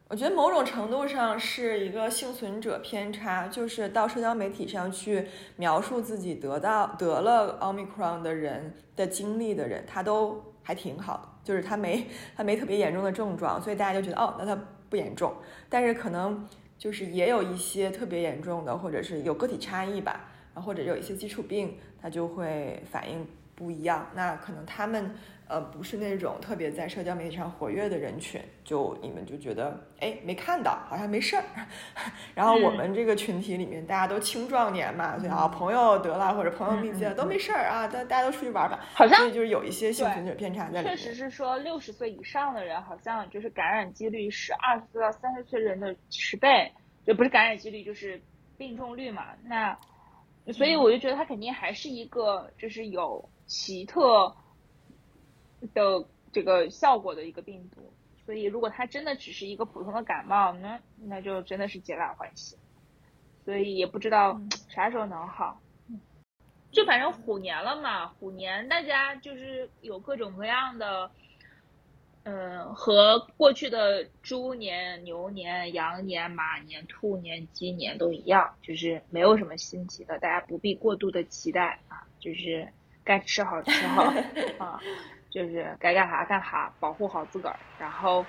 [0.08, 14.58] 我觉得某种程度上是一个幸存者偏差，就是到社交媒体上去描述自己得到得了 omicron 的人的经历的人，他都还挺好的，就是他没他没特别严重的症状，所以大家就觉得哦，那他
[14.88, 15.34] 不严重。
[15.68, 16.46] 但是可能
[16.78, 24.08] 就是也有一些特别严重的，或者是有个体差异吧，然后或者有一些基础病，他就会反应不一样。
[24.14, 25.14] 那可能他们
[25.48, 31.44] 呃不是那种特别在社交媒体上活跃的人群，就你们就觉得哎没看到，好像没事儿。
[32.34, 38.84] 然后我们这个群体里面大家都青壮年嘛，所以啊朋友得了或者朋友密接了都没事儿啊，大大家都出去玩吧。
[38.92, 40.96] 好像所以就是有一些幸存者偏差在里面。
[40.96, 46.72] 确实是说，六十岁以上的人好像就是感染几率是二十岁到三十岁人的十倍，
[47.06, 48.20] 就不是感染几率就是
[48.58, 49.26] 病重率嘛。
[49.44, 49.76] 那
[50.52, 54.34] 所以我就觉得他肯定还是一个就是有奇特
[55.74, 57.92] 的这个效果的一个病毒。
[58.24, 62.56] 所以如果它真的只是一个普通的感冒，那那就真的是皆大欢喜。
[63.44, 65.60] 所以也不知道啥时候能好。
[66.72, 71.10] 就反正虎年了嘛，虎年大家就是有各种各样的，
[72.24, 82.68] 嗯，和过去的猪年、牛年、羊年、马年、兔年、鸡年都一样，就是没有什么新奇的，大家不必过度的期待啊，就是
[83.04, 84.12] 该吃好吃好
[84.58, 84.80] 啊，
[85.36, 88.24] 就是该干啥干啥，保护好自个儿，然后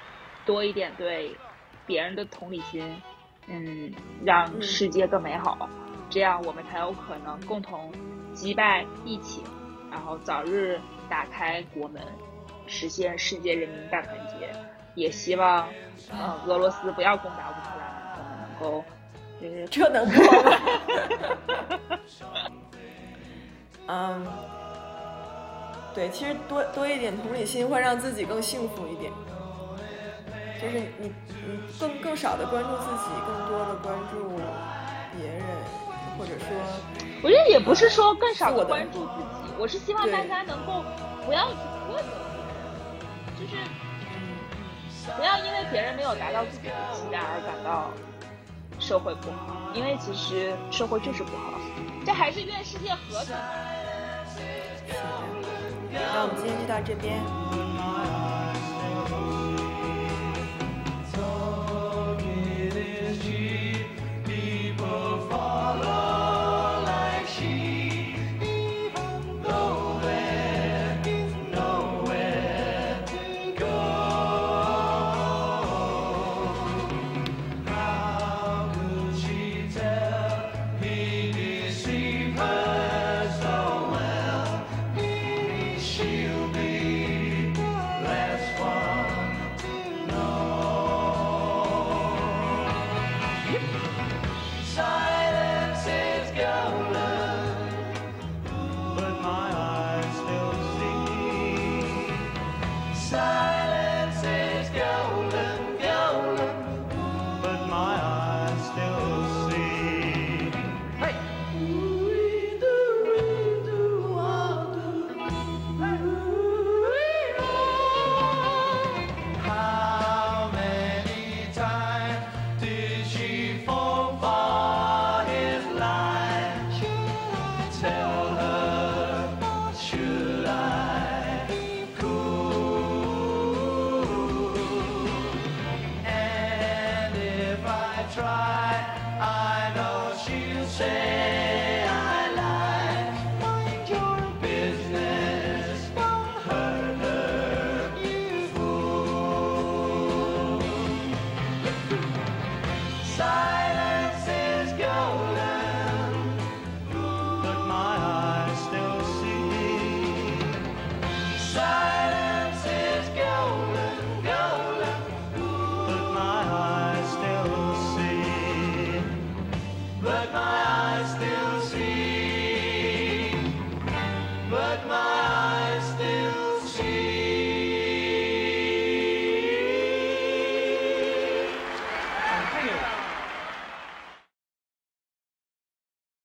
[0.45, 1.34] 多一点对
[1.86, 3.01] 别人的同理心，
[3.47, 3.89] 嗯，
[4.26, 5.70] 让世界更美好，
[6.10, 7.93] 这样我们才有可能共同
[8.34, 9.41] 击败疫情，
[9.89, 10.78] 然后早日
[11.08, 12.01] 打开国门，
[12.66, 14.51] 实现世界人民大团结。
[14.93, 15.70] 也希望，
[16.12, 17.88] 呃，俄罗斯不要攻打乌克兰，
[18.18, 18.84] 我们能够，
[19.39, 20.51] 就是这能够吗？
[23.88, 24.28] 嗯，
[25.98, 29.12] 对，其实多多一点同理心会让自己更幸福一点。
[30.62, 34.30] 就是你，你更更少的关注自己，更多的关注
[35.18, 35.41] 别人，
[36.16, 36.45] 或者说，
[37.24, 40.84] 我觉得也不是说更少的的关注自己，我是希望大家能够
[41.26, 43.58] 不要去苛责别人，就是
[45.18, 47.89] 不要因为别人没有达到自己的期待而感到
[48.80, 51.54] 社会不好，因为其实社会就是不好，
[52.06, 53.36] 这还是愿世界和平。
[55.92, 58.27] 那我们今天就到这边。